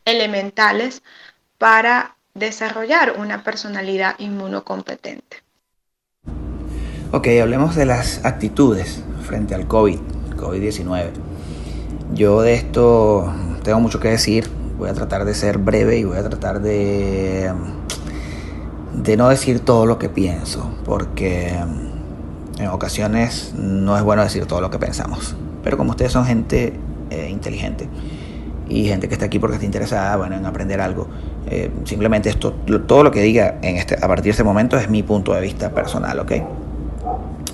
[0.05, 1.03] elementales
[1.59, 5.43] para desarrollar una personalidad inmunocompetente.
[7.13, 9.99] Ok, hablemos de las actitudes frente al COVID,
[10.37, 11.11] COVID-19.
[12.13, 16.17] Yo de esto tengo mucho que decir, voy a tratar de ser breve y voy
[16.17, 17.53] a tratar de,
[18.95, 21.55] de no decir todo lo que pienso, porque
[22.59, 25.37] en ocasiones no es bueno decir todo lo que pensamos.
[25.63, 26.73] Pero como ustedes son gente
[27.11, 27.89] eh, inteligente
[28.69, 31.09] y gente que está aquí porque está interesada bueno, en aprender algo,
[31.47, 32.53] eh, simplemente esto,
[32.87, 35.43] todo lo que diga en este, a partir de este momento es mi punto de
[35.43, 36.33] vista personal, ¿ok?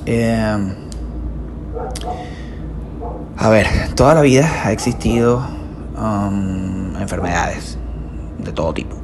[0.06, 0.74] Eh,
[3.36, 3.66] a ver,
[3.96, 5.44] toda la vida ha existido
[5.98, 7.78] um, enfermedades
[8.38, 8.96] de todo tipo.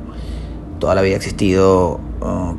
[0.79, 2.57] Toda la vida ha existido uh,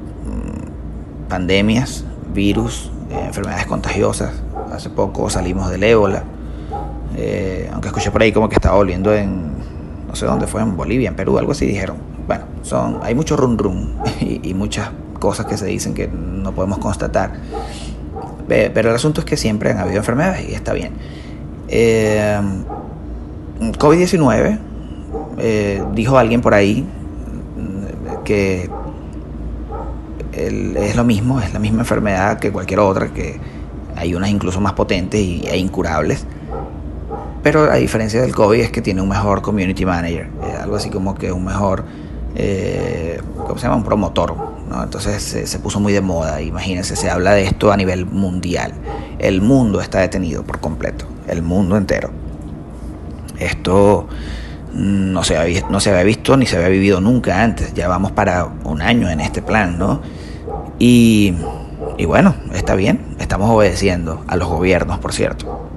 [1.28, 4.32] pandemias, virus, eh, enfermedades contagiosas.
[4.72, 6.24] Hace poco salimos del ébola.
[7.16, 9.54] Eh, aunque escuché por ahí como que estaba volviendo en,
[10.08, 11.98] no sé dónde fue, en Bolivia, en Perú, algo así dijeron.
[12.28, 16.78] Bueno, son, hay mucho rum rum y, muchas cosas que se dicen que no podemos
[16.78, 17.34] constatar.
[18.48, 20.94] Pero el asunto es que siempre han habido enfermedades y está bien.
[21.68, 22.40] Eh,
[23.60, 24.60] COVID-19
[25.38, 26.86] eh, dijo alguien por ahí
[28.24, 28.70] que
[30.34, 33.40] es lo mismo, es la misma enfermedad que cualquier otra, que
[33.96, 36.26] hay unas incluso más potentes e incurables.
[37.44, 40.30] pero a diferencia del COVID es que tiene un mejor community manager,
[40.62, 41.84] algo así como que un mejor,
[42.36, 43.76] eh, ¿cómo se llama?
[43.76, 44.54] Un promotor.
[44.82, 48.74] Entonces se puso muy de moda, imagínense, se habla de esto a nivel mundial.
[49.20, 52.10] El mundo está detenido por completo, el mundo entero.
[53.38, 54.08] Esto
[54.74, 58.12] no se, había, no se había visto ni se había vivido nunca antes, ya vamos
[58.12, 60.02] para un año en este plan, ¿no?
[60.80, 61.36] Y,
[61.98, 65.70] y bueno, está bien, estamos obedeciendo a los gobiernos, por cierto.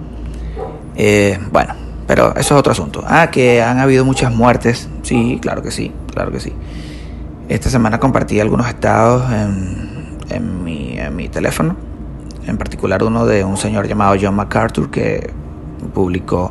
[0.97, 1.75] Eh, bueno,
[2.07, 3.05] pero eso es otro asunto.
[3.07, 4.89] Ah, que han habido muchas muertes.
[5.03, 6.53] Sí, claro que sí, claro que sí.
[7.49, 11.77] Esta semana compartí algunos estados en, en, mi, en mi teléfono.
[12.47, 15.31] En particular uno de un señor llamado John MacArthur que
[15.93, 16.51] publicó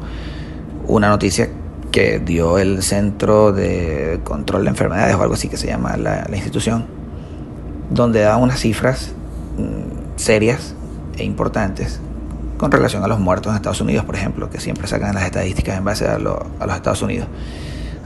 [0.88, 1.50] una noticia
[1.96, 6.28] que dio el Centro de Control de Enfermedades o algo así que se llama la,
[6.34, 6.86] institución,
[7.90, 9.14] donde da unas cifras
[9.58, 10.76] mm, serias
[11.18, 12.02] e importantes
[12.58, 15.78] con relación a los muertos en Estados Unidos, por ejemplo, que siempre sacan las estadísticas
[15.78, 16.36] en base a, los
[16.76, 17.30] Estados Unidos.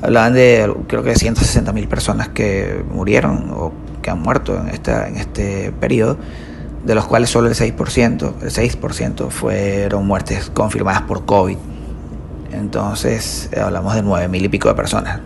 [0.03, 3.73] Hablaban de, creo que 160 mil personas que murieron o
[4.03, 6.15] que han muerto en, esta, en este periodo,
[6.85, 11.57] de los cuales solo el 6%, el 6% fueron muertes confirmadas por COVID.
[12.51, 15.19] Entonces hablamos de 9 mil y pico de personas,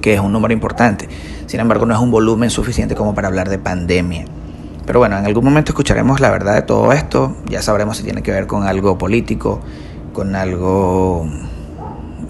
[0.00, 1.08] que es un número importante.
[1.46, 4.24] Sin embargo, no es un volumen suficiente como para hablar de pandemia.
[4.86, 8.22] Pero bueno, en algún momento escucharemos la verdad de todo esto, ya sabremos si tiene
[8.22, 9.60] que ver con algo político,
[10.12, 11.26] con algo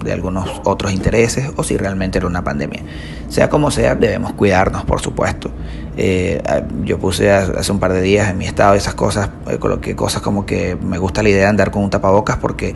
[0.03, 2.81] de algunos otros intereses o si realmente era una pandemia.
[3.27, 5.49] Sea como sea, debemos cuidarnos, por supuesto.
[5.97, 6.41] Eh,
[6.83, 10.21] yo puse hace un par de días en mi estado esas cosas, eh, coloqué cosas
[10.21, 12.75] como que me gusta la idea de andar con un tapabocas porque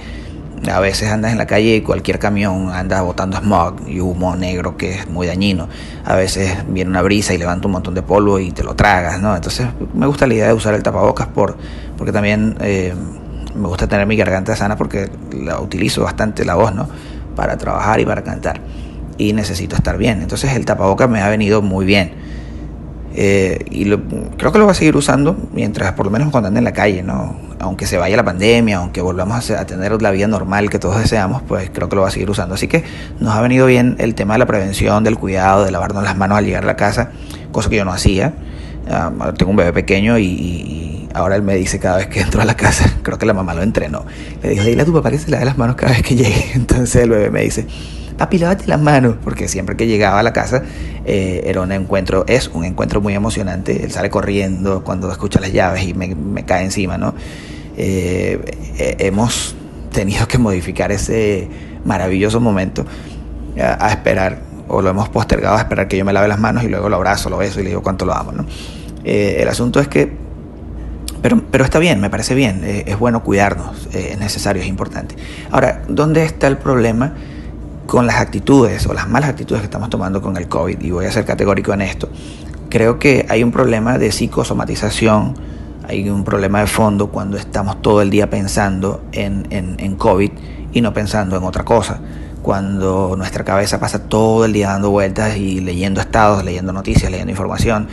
[0.68, 4.76] a veces andas en la calle y cualquier camión anda botando smog y humo negro
[4.78, 5.70] que es muy dañino.
[6.05, 9.22] A veces viene una brisa y levanta un montón de polvo y te lo tragas,
[9.22, 9.36] ¿no?
[9.36, 11.57] Entonces me gusta la idea de usar el tapabocas por,
[11.97, 12.93] porque también eh,
[13.55, 16.89] me gusta tener mi garganta sana porque la utilizo bastante la voz, ¿no?
[17.36, 18.60] Para trabajar y para cantar.
[19.18, 20.22] Y necesito estar bien.
[20.22, 22.28] Entonces el tapabocas me ha venido muy bien.
[23.22, 23.84] Eh, y
[24.38, 26.72] creo que lo voy a seguir usando mientras, por lo menos cuando ande en la
[26.72, 27.36] calle, ¿no?
[27.59, 31.41] aunque se vaya la pandemia, aunque volvamos a tener la vida normal que todos deseamos,
[31.41, 32.55] pues creo que lo va a seguir usando.
[32.55, 32.86] Así que
[33.20, 36.38] nos ha venido bien el tema de la prevención, del cuidado, de lavarnos las manos
[36.38, 37.11] al llegar a la casa,
[37.51, 38.36] cosa que yo no hacía.
[38.89, 42.45] Ah, tengo un bebé pequeño y, ahora él me dice cada vez que entro a
[42.45, 44.05] la casa, creo que la mamá lo entrenó.
[44.41, 46.51] Le dijo, dile a tu papá que se lave las manos cada vez que llegue.
[46.55, 47.67] Entonces el bebé me dice,
[48.20, 50.61] papi, lávate las manos, porque siempre que llegaba a la casa
[51.05, 53.84] eh, era un encuentro, es un encuentro muy emocionante.
[53.84, 57.15] Él sale corriendo cuando escucha las llaves y me, cae encima, ¿no?
[57.78, 59.55] Eh, hemos
[59.91, 61.47] tenido que modificar ese
[61.86, 62.86] maravilloso momento
[63.57, 66.67] a, esperar, o lo hemos postergado a esperar que yo me lave las manos y
[66.67, 68.32] luego lo abrazo, lo beso y le digo cuánto lo amo.
[68.32, 68.45] ¿no?
[69.03, 70.11] Eh, el asunto es que,
[71.22, 75.15] pero, pero está bien, me parece bien, eh, es bueno cuidarnos, es necesario, es importante.
[75.51, 77.13] Ahora, ¿dónde está el problema?
[77.90, 81.06] Con las actitudes o las malas actitudes que estamos tomando con el COVID, y voy
[81.06, 82.08] a ser categórico en esto,
[82.70, 85.36] creo que hay un problema de psicosomatización
[85.90, 90.30] hay un problema de fondo cuando estamos todo el día pensando en, en, COVID
[90.72, 92.00] y no pensando en otra cosa.
[92.44, 97.32] Cuando nuestra cabeza pasa todo el día dando vueltas y leyendo estados, leyendo noticias, leyendo
[97.32, 97.88] información.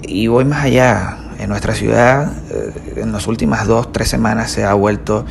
[0.00, 1.18] Y voy más allá.
[1.40, 5.26] En nuestra ciudad, eh, en las últimas dos, tres semanas se ha vuelto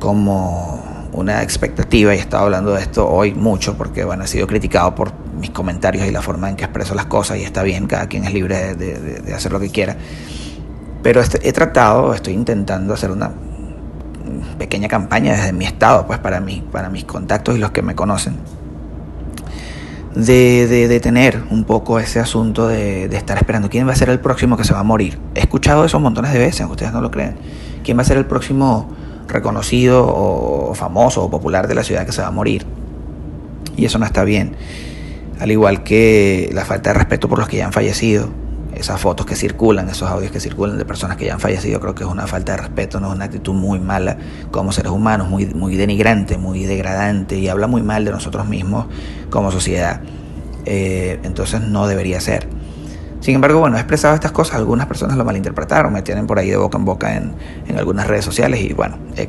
[0.00, 0.82] como
[1.12, 4.94] una expectativa, y he estado hablando de esto hoy mucho porque bueno, he sido criticado
[4.94, 8.06] por mis comentarios y la forma en que expreso las cosas y está bien, cada
[8.06, 9.96] quien es libre de, hacer lo que quiera
[11.02, 13.30] pero este, he tratado, estoy intentando hacer una
[14.58, 17.94] pequeña campaña desde mi estado, pues para mí, para mis contactos y los que me
[17.94, 18.36] conocen,
[20.14, 24.18] de, de, tener un poco ese asunto de, estar esperando quién va a ser el
[24.18, 25.18] próximo que se va a morir.
[25.34, 27.36] He escuchado eso montones de veces, ustedes no lo creen.
[27.84, 28.88] ¿Quién va a ser el próximo
[29.28, 32.66] reconocido o famoso o popular de la ciudad que se va a morir?
[33.76, 34.56] Y eso no está bien.
[35.38, 38.28] Al igual que la falta de respeto por los que ya han fallecido
[38.74, 41.94] esas fotos que circulan, esos audios que circulan de personas que ya han fallecido, creo
[41.94, 44.18] que es una falta de respeto, no es una actitud muy mala
[44.50, 48.86] como seres humanos, muy, muy denigrante, muy degradante y habla muy mal de nosotros mismos
[49.30, 50.00] como sociedad.
[50.64, 52.46] Eh, entonces no debería ser.
[53.20, 56.50] Sin embargo, bueno, he expresado estas cosas, algunas personas lo malinterpretaron, me tienen por ahí
[56.50, 57.32] de boca en boca en,
[57.66, 59.28] en algunas redes sociales y bueno, eh,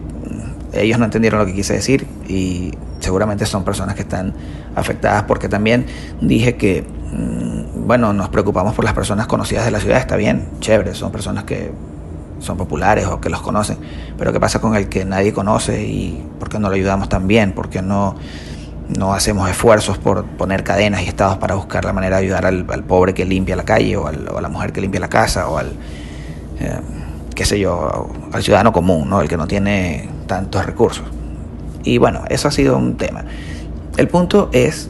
[0.74, 4.34] ellos no entendieron lo que quise decir y seguramente son personas que están
[4.76, 5.86] afectadas porque también
[6.22, 10.48] dije que mm, bueno, nos preocupamos por las personas conocidas de la ciudad, está bien,
[10.60, 11.72] chévere, son personas que
[12.40, 13.78] son populares o que los conocen,
[14.18, 17.54] pero ¿qué pasa con el que nadie conoce y por qué no lo ayudamos también?
[17.54, 18.16] ¿Por qué no,
[18.98, 22.66] no hacemos esfuerzos por poner cadenas y estados para buscar la manera de ayudar al,
[22.86, 25.68] pobre que limpia la calle o, a la mujer que limpia la casa o al,
[26.60, 26.80] eh,
[27.36, 29.22] qué sé yo, al ciudadano común, ¿no?
[29.22, 31.06] el que no tiene tantos recursos?
[31.84, 33.24] Y bueno, eso ha sido un tema.
[33.98, 34.90] El punto es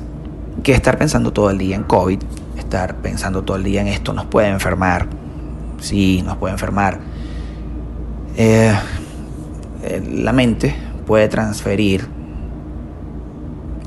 [0.64, 2.20] que estar pensando todo el día en COVID,
[2.58, 5.08] estar pensando todo el día en esto nos puede enfermar.
[5.80, 7.00] Sí, nos puede enfermar.
[8.38, 8.74] Eh,
[9.84, 10.76] eh, la mente
[11.06, 12.08] puede transferir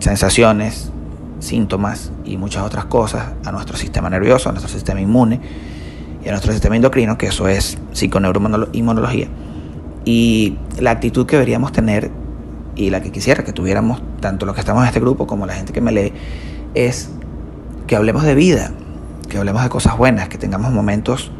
[0.03, 0.91] sensaciones,
[1.39, 5.41] síntomas y muchas otras cosas a nuestro sistema nervioso, a nuestro sistema inmune
[6.25, 9.29] y a nuestro sistema endocrino, que eso es psiconeuroinmunología.
[10.05, 12.11] Y la actitud que deberíamos tener
[12.75, 15.55] y la que quisiera que tuviéramos, tanto los que estamos en este grupo como la
[15.55, 16.13] gente que me lee,
[16.75, 17.11] es
[17.87, 18.73] que hablemos de vida,
[19.29, 21.31] que hablemos de cosas buenas, que tengamos momentos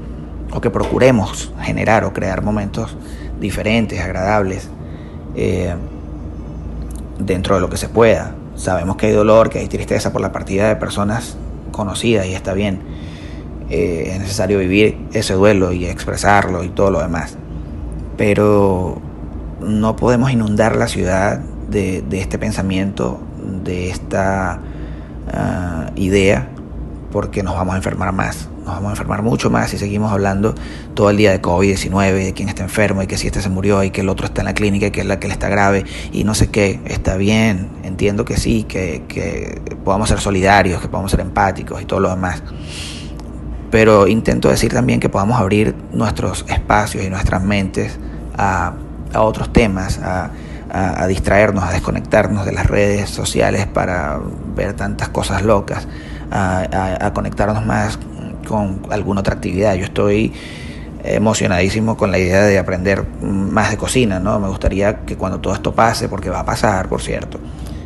[0.53, 2.97] o que procuremos generar o crear momentos
[3.41, 4.69] diferentes, agradables,
[5.35, 5.75] eh,
[7.19, 8.35] dentro de lo que se pueda.
[8.57, 11.37] Sabemos que hay dolor, que hay tristeza por la partida de personas
[11.71, 12.81] conocidas y está bien.
[13.71, 17.37] Eh, es necesario vivir ese duelo y expresarlo y todo lo demás.
[18.17, 19.01] Pero
[19.61, 21.41] no podemos inundar la ciudad
[21.71, 23.21] de, este pensamiento,
[23.65, 24.61] de esta
[25.33, 26.49] ah, idea,
[27.11, 30.55] porque nos vamos a enfermar más nos vamos a enfermar mucho más si seguimos hablando
[30.95, 33.83] todo el día de COVID-19, de quién está enfermo y que si este se murió
[33.83, 35.85] y que el otro está en la clínica y que, la, que él está grave
[36.13, 36.81] y no sé qué.
[36.85, 41.85] Está bien, entiendo que sí, que, que podamos ser solidarios, que podamos ser empáticos y
[41.85, 42.43] todo lo demás.
[43.71, 47.99] Pero intento decir también que podamos abrir nuestros espacios y nuestras mentes
[48.37, 48.75] a,
[49.13, 50.31] a otros temas, a,
[50.73, 54.19] a, distraernos, a desconectarnos de las redes sociales para
[54.57, 55.87] ver tantas cosas locas,
[56.31, 57.99] a, conectarnos más
[58.53, 59.75] con alguna otra actividad.
[59.77, 60.31] Yo estoy
[61.03, 64.39] emocionadísimo con la idea de aprender más de cocina, ¿no?
[64.39, 67.41] Me gustaría que cuando todo esto pase, porque va a pasar, por cierto,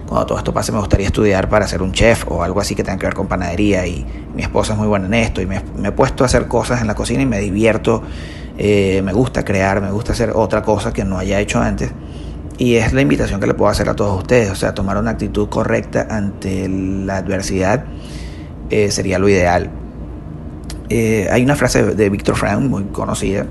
[0.09, 2.83] cuando todo esto pase me gustaría estudiar para ser un chef o algo así que
[2.83, 4.05] tenga que ver con panadería y
[4.35, 6.89] mi esposa es muy buena en esto y me, he puesto a hacer cosas en
[6.89, 8.03] la cocina y me divierto,
[8.59, 11.93] eh, me gusta crear, me gusta hacer otra cosa que no haya hecho antes
[12.59, 15.13] y es la invitación que le puedo hacer a todos ustedes, o sea, tomar una
[15.13, 17.85] actitud correcta ante la adversidad
[18.69, 19.71] eh, sería lo ideal.
[20.89, 23.47] Eh, hay una frase de Víctor Frank muy conocida,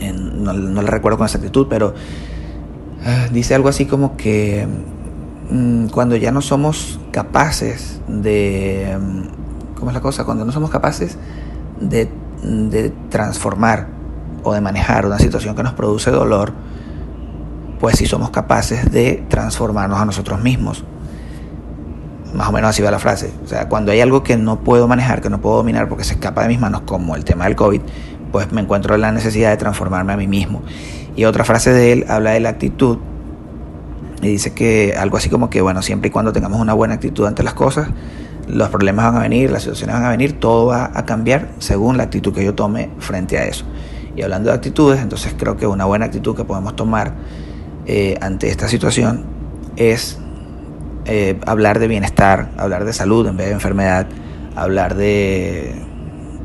[0.00, 1.94] no, la recuerdo con exactitud, pero
[3.04, 4.66] ah, dice algo así como que
[5.50, 8.98] mm, cuando ya no somos capaces de...
[9.00, 10.24] Mm, ¿Cómo es la cosa?
[10.24, 11.16] Cuando no somos capaces
[11.80, 12.10] de,
[12.42, 13.88] de transformar
[14.42, 16.52] o de manejar una situación que nos produce dolor,
[17.78, 20.84] pues si somos capaces de transformarnos a nosotros mismos.
[22.34, 23.32] Más o menos así va la frase.
[23.44, 26.14] O sea, cuando hay algo que no puedo manejar, que no puedo dominar porque se
[26.14, 27.80] escapa de mis manos, como el tema del COVID,
[28.30, 30.62] pues me encuentro en la necesidad de transformarme a mí mismo.
[31.16, 32.98] Y otra frase de él habla de la actitud
[34.22, 37.26] y dice que algo así como que, bueno, siempre y cuando tengamos una buena actitud
[37.26, 37.88] ante las cosas,
[38.46, 41.96] los problemas van a venir, las situaciones van a venir, todo va a cambiar según
[41.96, 43.64] la actitud que yo tome frente a eso.
[44.16, 47.14] Y hablando de actitudes, entonces creo que una buena actitud que podemos tomar
[47.86, 49.24] eh, ante esta situación
[49.76, 50.18] es
[51.06, 54.06] eh, hablar de bienestar, hablar de salud en vez de enfermedad,
[54.54, 55.74] hablar de,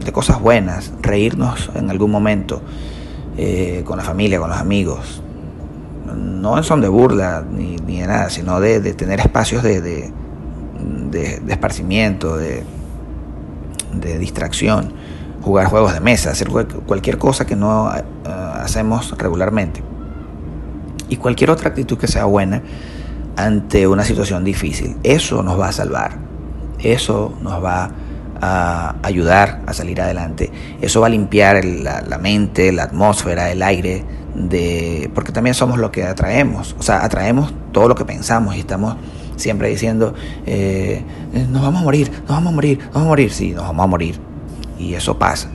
[0.04, 2.62] de cosas buenas, reírnos en algún momento
[3.38, 5.22] eh, con la familia, con los amigos.
[6.16, 10.14] No son de burla ni, ni de nada, sino de, de tener espacios de, de,
[11.12, 12.64] de, esparcimiento, de,
[13.94, 14.94] de distracción,
[15.42, 16.50] jugar juegos de mesa, hacer
[16.86, 17.92] cualquier cosa que no
[18.24, 19.84] hacemos regularmente.
[21.10, 22.62] Y cualquier otra actitud que sea buena
[23.36, 24.96] ante una situación difícil.
[25.04, 26.18] Eso nos va a salvar,
[26.80, 27.92] eso nos va
[28.42, 34.04] a ayudar a salir adelante, eso va a limpiar la, mente, la atmósfera, el aire,
[34.36, 38.60] de, porque también somos lo que atraemos, o sea, atraemos todo lo que pensamos y
[38.60, 38.98] estamos
[39.38, 40.14] siempre diciendo,
[40.46, 41.04] eh,
[41.50, 43.84] nos vamos a morir, nos vamos a morir, nos vamos a morir, sí, nos vamos
[43.84, 44.20] a morir,
[44.78, 45.50] y eso pasa.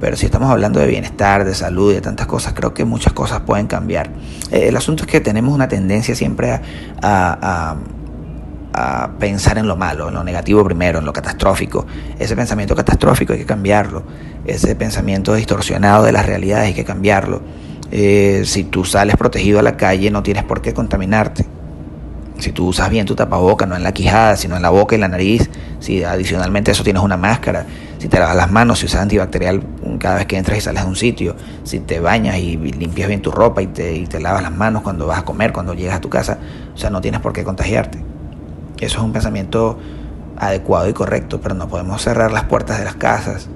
[0.00, 3.40] Pero si estamos hablando de bienestar, de salud de tantas cosas, creo que muchas cosas
[3.40, 4.10] pueden cambiar.
[4.50, 6.60] Eh, el asunto es que tenemos una tendencia siempre a,
[7.02, 7.76] a,
[8.72, 11.86] a, pensar en lo malo, en lo negativo primero, en lo catastrófico.
[12.18, 14.02] Ese pensamiento catastrófico hay que cambiarlo.
[14.46, 17.42] Ese pensamiento distorsionado de las realidades hay que cambiarlo.
[17.92, 21.44] Eh, si tú sales protegido a la calle, no tienes por qué contaminarte
[22.40, 24.98] si tú usas bien tu tapaboca, no en la quijada, sino en la boca y
[24.98, 27.66] la nariz, si adicionalmente eso tienes una máscara,
[28.00, 29.62] si te lavas las manos, si usas antibacterial
[29.98, 33.20] cada vez que entras y sales de un sitio, si te bañas y limpias bien
[33.20, 35.96] tu ropa y te, y te lavas las manos cuando vas a comer, cuando llegas
[35.96, 36.38] a tu casa,
[36.74, 37.98] o sea, no tienes por qué contagiarte.
[38.80, 39.78] Eso es un pensamiento
[40.38, 43.50] adecuado y correcto, pero no podemos cerrar las puertas de las casas,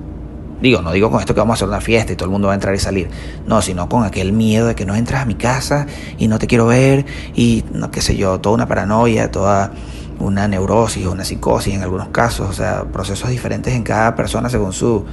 [0.60, 2.46] Digo, no digo con esto que vamos a hacer una fiesta y todo el mundo
[2.46, 3.10] va a entrar y salir.
[3.46, 5.86] No, sino con aquel miedo de que no entras a mi casa
[6.16, 9.72] y no te quiero ver y no qué sé yo, toda una paranoia, toda
[10.20, 14.72] una neurosis una psicosis en algunos casos, o sea, procesos diferentes en cada persona según
[14.72, 15.04] su,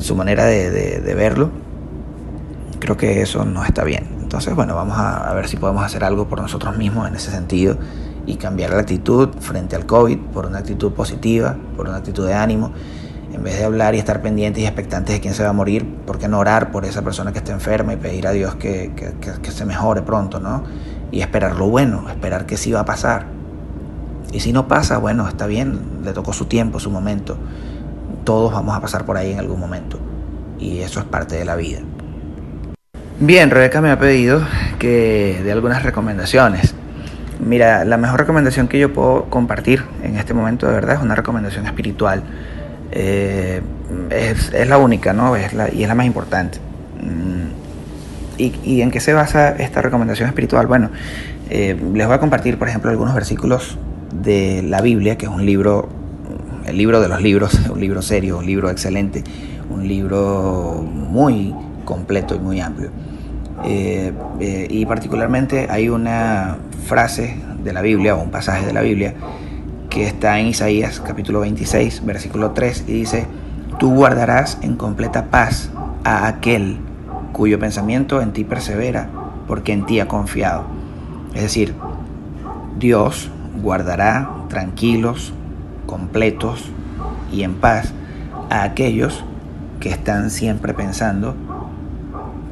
[0.00, 1.50] su manera de, verlo.
[2.78, 4.08] Creo que eso no está bien.
[4.22, 7.76] Entonces, bueno, vamos a, ver si podemos hacer algo por nosotros mismos en ese sentido
[8.26, 12.34] y cambiar la actitud frente al COVID por una actitud positiva, por una actitud de
[12.34, 12.72] ánimo.
[13.32, 15.86] En vez de hablar y estar pendientes y expectantes de quién se va a morir,
[16.06, 18.92] ¿por qué no orar por esa persona que está enferma y pedir a Dios que,
[19.20, 20.64] que se mejore pronto, ¿no?
[21.10, 23.37] Y esperar lo bueno, esperar que sí va a pasar.
[24.32, 27.36] Y si no pasa, bueno, está bien, le tocó su tiempo, su momento.
[28.24, 29.98] Todos vamos a pasar por ahí en algún momento.
[30.58, 31.80] Y eso es parte de la vida.
[33.20, 34.42] Bien, Rebeca me ha pedido
[34.78, 36.74] que dé algunas recomendaciones.
[37.40, 41.14] Mira, la mejor recomendación que yo puedo compartir en este momento de verdad es una
[41.14, 42.22] recomendación espiritual.
[42.90, 43.62] Eh,
[44.10, 45.36] es, la única, ¿no?
[45.36, 46.58] Es la, y es la más importante.
[47.00, 47.48] Mm,
[48.38, 50.66] ¿Y, en qué se basa esta recomendación espiritual?
[50.66, 50.90] Bueno,
[51.50, 53.78] eh, les voy a compartir, por ejemplo, algunos versículos
[54.12, 55.88] de la Biblia, que es un libro,
[56.66, 59.24] el libro de los libros, un libro serio, un libro excelente,
[59.70, 61.54] un libro muy
[61.84, 62.90] completo y muy amplio.
[63.64, 68.82] Eh, eh, y particularmente hay una frase de la Biblia o un pasaje de la
[68.82, 69.14] Biblia
[69.90, 73.26] que está en Isaías capítulo 26, versículo 3 y dice,
[73.78, 75.70] tú guardarás en completa paz
[76.04, 76.78] a aquel
[77.32, 79.08] cuyo pensamiento en ti persevera,
[79.46, 80.64] porque en ti ha confiado.
[81.34, 81.74] Es decir,
[82.78, 83.30] Dios
[83.62, 85.32] guardará tranquilos,
[85.86, 86.64] completos
[87.32, 87.92] y en paz
[88.50, 89.24] a aquellos
[89.80, 91.34] que están siempre pensando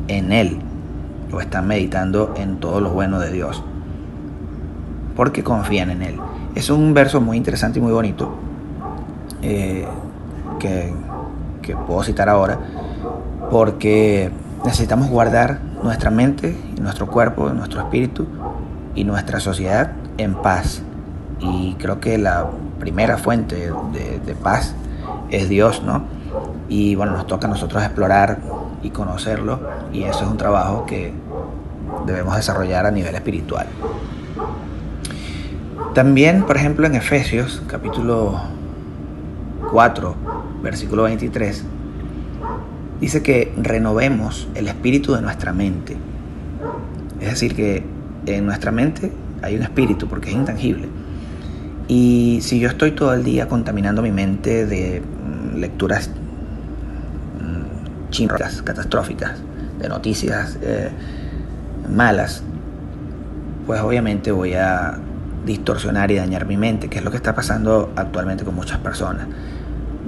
[0.08, 0.58] en Él
[1.32, 3.62] o están meditando en todo lo bueno de Dios,
[5.16, 6.16] porque confían en Él.
[6.54, 8.34] Es un verso muy interesante y muy bonito
[9.42, 9.86] eh,
[10.58, 10.92] que,
[11.62, 12.58] que puedo citar ahora,
[13.50, 14.30] porque
[14.64, 18.26] necesitamos guardar nuestra mente, nuestro cuerpo, nuestro espíritu
[18.94, 20.82] y nuestra sociedad en paz.
[21.40, 24.74] Y creo que la primera fuente de, paz
[25.30, 26.04] es Dios, ¿no?
[26.68, 28.38] Y bueno, nos toca a nosotros explorar
[28.82, 29.60] y conocerlo
[29.92, 31.12] y eso es un trabajo que
[32.06, 33.66] debemos desarrollar a nivel espiritual.
[35.94, 38.38] También, por ejemplo, en Efesios capítulo
[39.70, 40.14] 4,
[40.62, 41.64] versículo 23,
[43.00, 45.96] dice que renovemos el espíritu de nuestra mente.
[47.20, 47.84] Es decir, que
[48.26, 49.12] en nuestra mente
[49.42, 50.88] hay un espíritu porque es intangible.
[51.88, 56.10] Y si yo estoy todo el día contaminando mi mente de mm, lecturas
[58.10, 59.38] chingas, catastróficas,
[59.78, 60.90] de noticias eh,
[61.88, 62.42] malas,
[63.66, 64.98] pues obviamente voy a
[65.44, 69.26] distorsionar y dañar mi mente, que es lo que está pasando actualmente con muchas personas.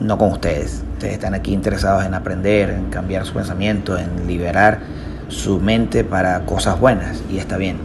[0.01, 0.83] No con ustedes.
[0.95, 4.81] Ustedes están aquí interesados en aprender, en cambiar su pensamiento, en liberar
[5.29, 7.76] su mente para cosas buenas y está bien.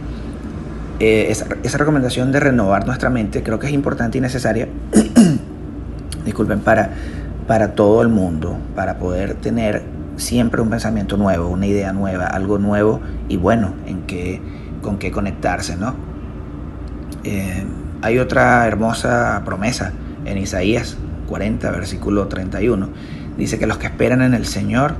[1.00, 4.68] Eh, esa, recomendación de renovar nuestra mente creo que es importante y necesaria,
[6.24, 6.90] disculpen, para,
[7.48, 9.82] para todo el mundo, para poder tener
[10.16, 14.40] siempre un pensamiento nuevo, una idea nueva, algo nuevo y bueno en qué,
[14.82, 15.94] con qué conectarse, ¿no?
[17.24, 17.64] Eh,
[18.02, 19.92] hay otra hermosa promesa
[20.24, 22.88] en Isaías 40, versículo 31.
[23.36, 24.94] Dice que los que esperan en el Señor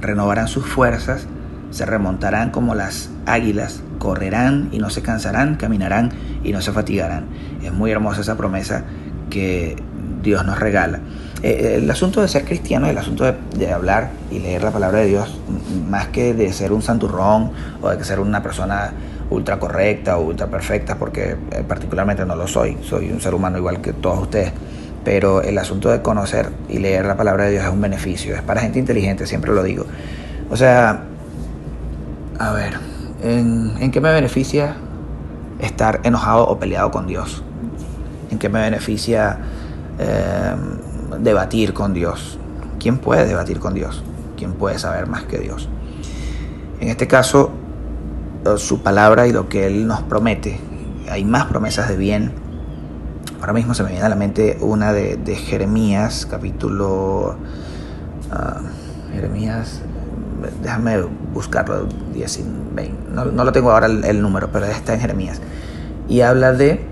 [0.00, 1.26] renovarán sus fuerzas,
[1.70, 6.12] se remontarán como las águilas, correrán y no se cansarán, caminarán
[6.44, 7.26] y no se fatigarán.
[7.62, 8.84] Es muy hermosa esa promesa
[9.30, 9.76] que
[10.22, 11.00] Dios nos regala.
[11.42, 15.06] Eh, el asunto de ser cristiano, el asunto de, hablar y leer la palabra de
[15.06, 15.38] Dios,
[15.88, 18.92] más que de ser un santurrón o de ser una persona
[19.30, 23.58] ultra correcta o ultra perfecta, porque eh, particularmente no lo soy, soy un ser humano
[23.58, 24.52] igual que todos ustedes,
[25.04, 28.42] pero el asunto de conocer y leer la palabra de Dios es un beneficio, es
[28.42, 29.84] para gente inteligente, siempre lo digo.
[30.50, 31.04] O sea,
[32.38, 32.74] a ver,
[33.22, 34.76] ¿en, qué me beneficia
[35.60, 37.42] estar enojado o peleado con Dios?
[38.30, 39.38] ¿En qué me beneficia...
[39.98, 40.54] Eh,
[41.20, 42.38] debatir con Dios.
[42.78, 44.02] ¿Quién puede debatir con Dios?
[44.36, 45.68] ¿Quién puede saber más que Dios?
[46.80, 47.50] En este caso,
[48.44, 50.60] eh, su palabra y lo que Él nos promete.
[51.10, 52.32] Hay más promesas de bien.
[53.40, 57.36] Ahora mismo se me viene a la mente una de, Jeremías, capítulo...
[58.30, 58.60] Ah,
[59.12, 59.80] Jeremías,
[60.62, 62.40] déjame buscarlo, 10,
[62.74, 65.40] 20, no, no, lo tengo ahora el, número, pero está en Jeremías.
[66.08, 66.86] Y habla de...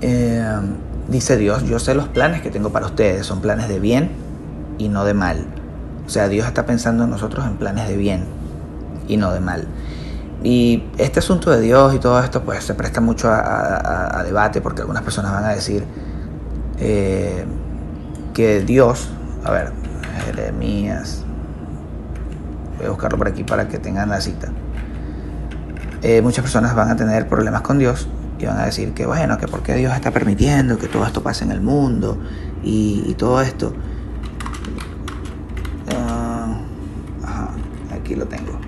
[0.00, 0.60] Eh,
[1.08, 4.10] dice Dios, yo sé los planes que tengo para ustedes, son planes de bien
[4.78, 5.44] y no de mal.
[6.06, 8.24] O sea, Dios está pensando en nosotros en planes de bien
[9.08, 9.66] y no de mal.
[10.42, 14.80] Y este asunto de Dios y todo esto, pues se presta mucho a, debate porque
[14.80, 15.84] algunas personas van a decir
[16.78, 17.44] eh,
[18.32, 19.10] que Dios,
[19.44, 19.72] a ver,
[20.24, 21.24] Jeremías,
[22.80, 24.48] voy a buscarlo por aquí para que tengan la cita.
[26.02, 28.08] Eh, muchas personas van a tener problemas con Dios
[28.38, 31.44] y van a decir que bueno, que porque Dios está permitiendo que todo esto pase
[31.44, 32.18] en el mundo
[32.62, 33.74] y, todo esto.
[35.94, 36.58] Ah,
[37.22, 37.50] ajá,
[37.94, 38.58] aquí lo tengo.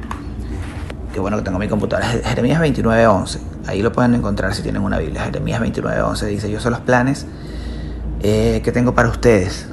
[1.15, 3.39] qué bueno que tengo mi computadora, Jeremías 29.11.
[3.67, 5.23] Ahí lo pueden encontrar si tienen una Biblia.
[5.23, 7.27] Jeremías 29.11 dice, yo sé los planes
[8.21, 9.69] eh, que tengo para ustedes,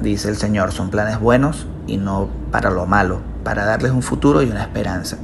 [0.00, 0.70] dice el Señor.
[0.70, 5.16] Son planes buenos y no para lo malo, para darles un futuro y una esperanza.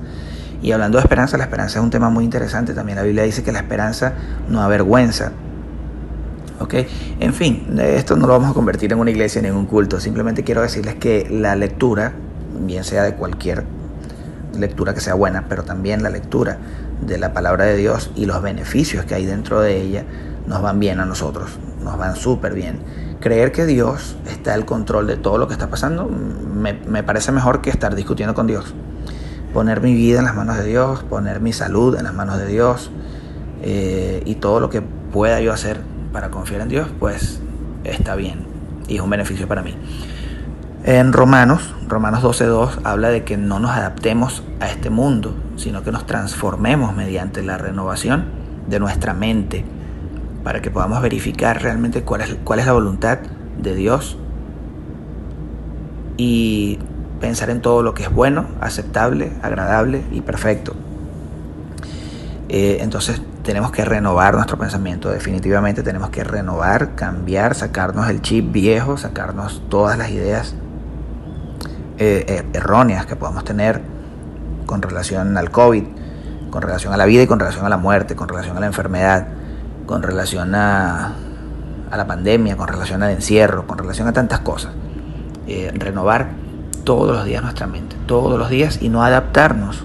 [0.63, 2.73] Y hablando de esperanza, la esperanza es un tema muy interesante.
[2.73, 4.15] También la Biblia dice que la esperanza
[4.49, 5.33] no avergüenza.
[6.59, 6.75] ¿Ok?
[7.21, 10.01] En fin, esto no lo vamos a convertir en una iglesia ni en un culto.
[10.01, 12.15] Simplemente quiero decirles que la lectura,
[12.61, 13.63] bien sea de cualquier
[14.59, 16.57] lectura que sea buena, pero también la lectura
[17.07, 20.05] de la palabra de Dios y los beneficios que hay dentro de ella
[20.47, 22.79] nos van bien a nosotros, nos van súper bien.
[23.21, 27.33] Creer que Dios está al control de todo lo que está pasando me, me, parece
[27.33, 28.75] mejor que estar discutiendo con Dios.
[29.53, 32.47] Poner mi vida en las manos de Dios, poner mi salud en las manos de
[32.47, 32.91] Dios
[33.63, 35.81] eh, y todo lo que pueda yo hacer
[36.13, 37.41] para confiar en Dios, pues
[37.85, 38.47] está bien
[38.89, 39.75] y es un beneficio para mí.
[40.85, 45.91] En Romanos, Romanos 12.2 habla de que no nos adaptemos a este mundo, sino que
[45.91, 48.27] nos transformemos mediante la renovación
[48.69, 49.65] de nuestra mente
[50.45, 53.19] para que podamos verificar realmente cuál es, cuál es la voluntad
[53.59, 54.19] de Dios
[56.17, 56.79] y
[57.21, 60.75] pensar en todo lo que es bueno, aceptable, agradable y perfecto.
[62.51, 68.53] Eh, entonces tenemos que renovar nuestro pensamiento, definitivamente tenemos que renovar, cambiar, sacarnos el chip
[68.53, 70.55] viejo, sacarnos todas las ideas
[71.99, 73.81] eh, eh, erróneas que podamos tener
[74.67, 75.85] con relación al COVID,
[76.51, 78.67] con relación a la vida y con relación a la muerte, con relación a la
[78.67, 79.27] enfermedad,
[79.87, 81.13] con relación a,
[81.95, 84.73] la pandemia, con relación al encierro, con relación a tantas cosas.
[85.47, 86.31] Eh, renovar
[86.85, 89.85] todos los días nuestra mente, todos los días y no adaptarnos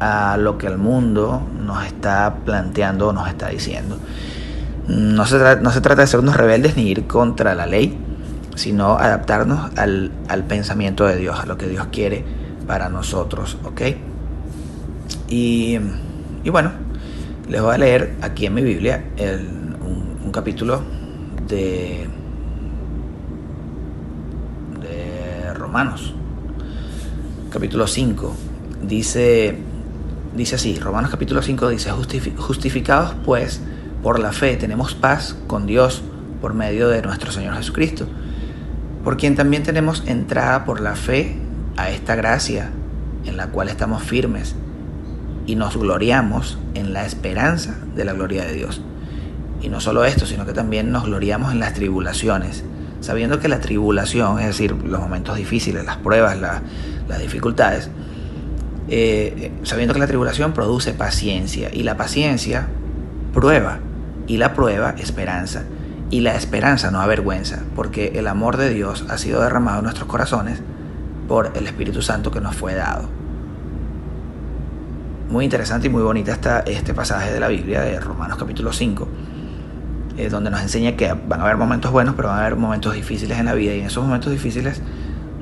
[0.00, 3.96] a lo que el mundo nos está planteando o nos está diciendo.
[4.88, 7.98] No se, no se trata de ser unos rebeldes ni ir contra la ley,
[8.54, 10.10] sino adaptarnos al,
[10.48, 12.24] pensamiento de Dios, a lo que Dios quiere
[12.66, 13.82] para nosotros, ¿ok?
[15.28, 15.78] Y,
[16.50, 16.72] bueno,
[17.48, 19.04] les voy a leer aquí en mi Biblia
[20.24, 20.82] un, capítulo
[21.48, 22.08] de,
[25.54, 26.14] Romanos,
[27.50, 28.34] capítulo 5,
[28.82, 29.56] dice,
[30.34, 33.60] dice así, Romanos capítulo 5 dice, justificados pues
[34.02, 36.02] por la fe tenemos paz con Dios
[36.40, 38.06] por medio de nuestro Señor Jesucristo
[39.04, 41.36] por quien también tenemos entrada por la fe
[41.76, 42.70] a esta gracia
[43.24, 44.54] en la cual estamos firmes
[45.46, 48.80] y nos gloriamos en la esperanza de la gloria de Dios.
[49.60, 52.64] Y no solo esto, sino que también nos gloriamos en las tribulaciones,
[53.00, 57.90] sabiendo que la tribulación, es decir, los momentos difíciles, las pruebas, las dificultades,
[58.88, 62.68] eh, sabiendo que la tribulación produce paciencia y la paciencia
[63.32, 63.78] prueba
[64.26, 65.64] y la prueba esperanza
[66.10, 70.06] y la esperanza no avergüenza, porque el amor de Dios ha sido derramado en nuestros
[70.08, 70.60] corazones
[71.26, 73.08] por el Espíritu Santo que nos fue dado.
[75.32, 79.08] Muy interesante y muy bonita está este pasaje de la Biblia de Romanos capítulo 5,
[80.18, 82.92] eh, donde nos enseña que van a haber momentos buenos, pero van a haber momentos
[82.92, 84.82] difíciles en la vida y en esos momentos difíciles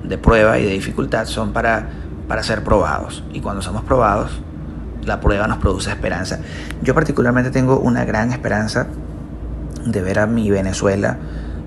[0.05, 1.89] de prueba y de dificultad son para,
[2.29, 3.25] para ser probados.
[3.33, 4.31] Y cuando somos probados,
[5.05, 6.39] la prueba nos produce esperanza.
[6.83, 8.87] Yo particularmente tengo una gran esperanza
[9.85, 11.19] de ver a mi Venezuela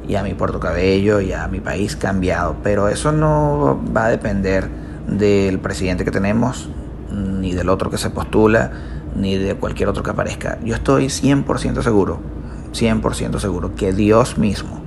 [0.08, 2.56] y a mi Puerto Cabello y a mi país cambiado.
[2.64, 4.70] Pero eso no va a depender
[5.10, 6.70] del presidente que tenemos,
[7.14, 8.72] ni del otro que se postula,
[9.16, 10.60] ni de cualquier otro que aparezca.
[10.64, 12.20] Yo estoy 100% seguro,
[12.74, 14.82] 100% seguro que Dios mismo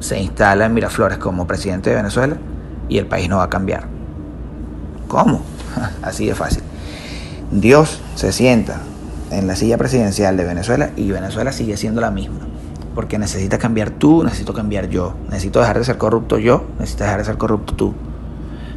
[0.00, 2.36] se instala en Miraflores como presidente de Venezuela
[2.88, 3.84] y el país no va a cambiar.
[5.08, 5.42] ¿Cómo?
[6.02, 6.62] Así de fácil.
[7.50, 8.80] Dios se sienta
[9.30, 12.40] en la silla presidencial de Venezuela y Venezuela sigue siendo la misma.
[12.94, 15.14] Porque necesita cambiar tú, necesito cambiar yo.
[15.28, 17.94] Necesito dejar de ser corrupto yo, necesito dejar de ser corrupto tú.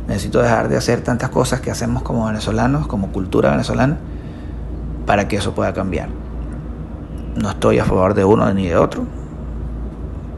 [0.10, 3.99] Necesito dejar de hacer tantas cosas que hacemos como venezolanos, como cultura venezolana,
[5.06, 6.10] para que eso pueda cambiar.
[7.36, 9.03] No estoy a favor de uno ni de otro,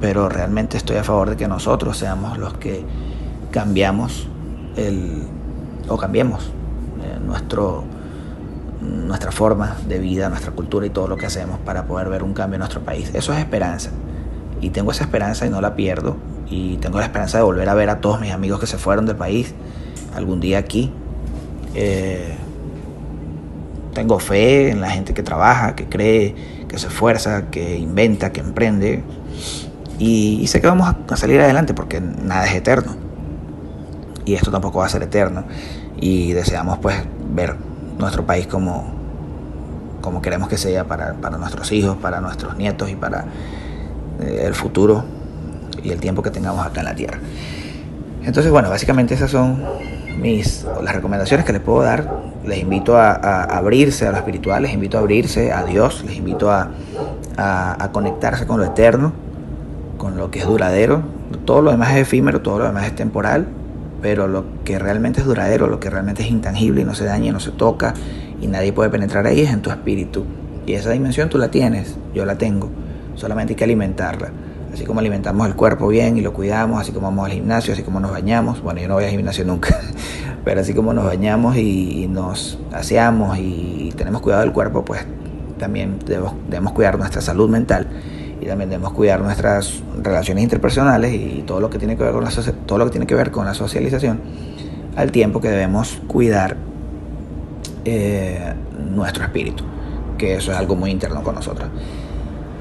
[0.02, 2.84] pero realmente estoy a favor de que nosotros seamos los que
[3.52, 4.28] cambiamos
[4.76, 5.24] el,
[5.88, 6.52] o cambiemos
[7.02, 7.86] eh, nuestro
[8.82, 12.34] nuestra forma de vida, nuestra cultura y todo lo que hacemos para poder ver un
[12.34, 13.12] cambio en nuestro país.
[13.14, 13.92] Eso es esperanza.
[14.60, 16.18] Y tengo esa esperanza y no la pierdo.
[16.52, 19.06] Y tengo la esperanza de volver a ver a todos mis amigos que se fueron
[19.06, 19.56] del país
[20.14, 20.92] algún día aquí.
[21.74, 22.36] Eh,
[23.94, 26.36] tengo fe en la gente que trabaja, que cree,
[26.68, 29.02] que se esfuerza, que inventa, que emprende.
[29.98, 32.96] Y, sé que vamos a salir adelante porque nada es eterno.
[34.26, 35.46] Y esto tampoco va a ser eterno.
[36.02, 36.98] Y deseamos pues
[37.34, 37.56] ver
[37.98, 38.92] nuestro país como,
[40.02, 43.26] como queremos que sea para, nuestros hijos, para nuestros nietos y para
[44.20, 45.21] eh, el futuro
[45.84, 47.20] y el tiempo que tengamos acá en la tierra.
[48.24, 49.64] Entonces, bueno, básicamente esas son
[50.20, 54.74] mis, las recomendaciones que les puedo dar, les invito a, abrirse a lo espiritual, les
[54.74, 56.70] invito a abrirse a Dios, les invito a,
[57.38, 59.14] a, conectarse con lo eterno,
[59.98, 61.02] con lo que es duradero.
[61.46, 63.48] Todo lo demás es efímero, todo lo demás es temporal,
[64.02, 67.32] pero lo que realmente es duradero, lo que realmente es intangible y no se daña,
[67.32, 67.94] no se toca
[68.42, 70.26] y nadie puede penetrar ahí es en tu espíritu.
[70.66, 72.70] Y esa dimensión tú la tienes, yo la tengo,
[73.16, 74.30] solamente hay que alimentarla.
[74.74, 77.84] Así como alimentamos el cuerpo bien y lo cuidamos, así como vamos al gimnasio, así
[77.84, 78.62] como nos bañamos.
[78.62, 79.80] Bueno, yo no voy al gimnasio nunca,
[80.46, 85.06] pero así como nos bañamos y, nos aseamos y tenemos cuidado del cuerpo, pues
[85.58, 87.88] también debemos, cuidar nuestra salud mental
[88.42, 92.24] y también debemos cuidar nuestras relaciones interpersonales y todo lo que tiene que ver con
[92.24, 92.32] la,
[92.66, 94.20] todo lo que tiene que ver con la socialización
[94.96, 96.58] al tiempo que debemos cuidar
[97.86, 98.54] eh,
[98.94, 99.64] nuestro espíritu,
[100.18, 101.70] que eso es algo muy interno con nosotros.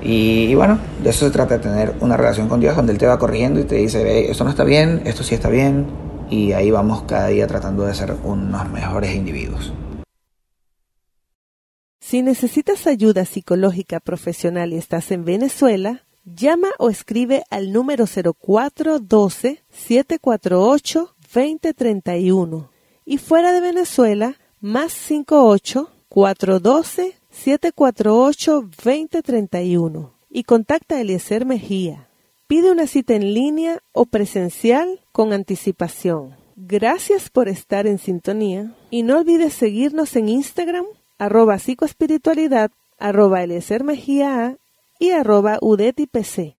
[0.02, 3.06] Y, bueno, de eso se trata de tener una relación con Dios donde Él te
[3.06, 5.86] va corrigiendo y te dice, esto no está bien, esto sí está bien,
[6.31, 9.72] y ahí vamos cada día tratando de ser unos mejores individuos.
[12.01, 19.62] Si necesitas ayuda psicológica profesional y estás en Venezuela, llama o escribe al número 0412
[21.32, 22.70] 2031
[23.05, 32.09] y fuera de Venezuela, más 58 412 748-2031 y contacta a Eliezer Mejía.
[32.47, 36.36] Pide una cita en línea o presencial con anticipación.
[36.57, 40.85] Gracias por estar en sintonía y no olvides seguirnos en Instagram,
[41.19, 44.59] arroba psicoespiritualidad, arroba Eliezer Mejía
[44.98, 46.57] y arroba UDETIPC.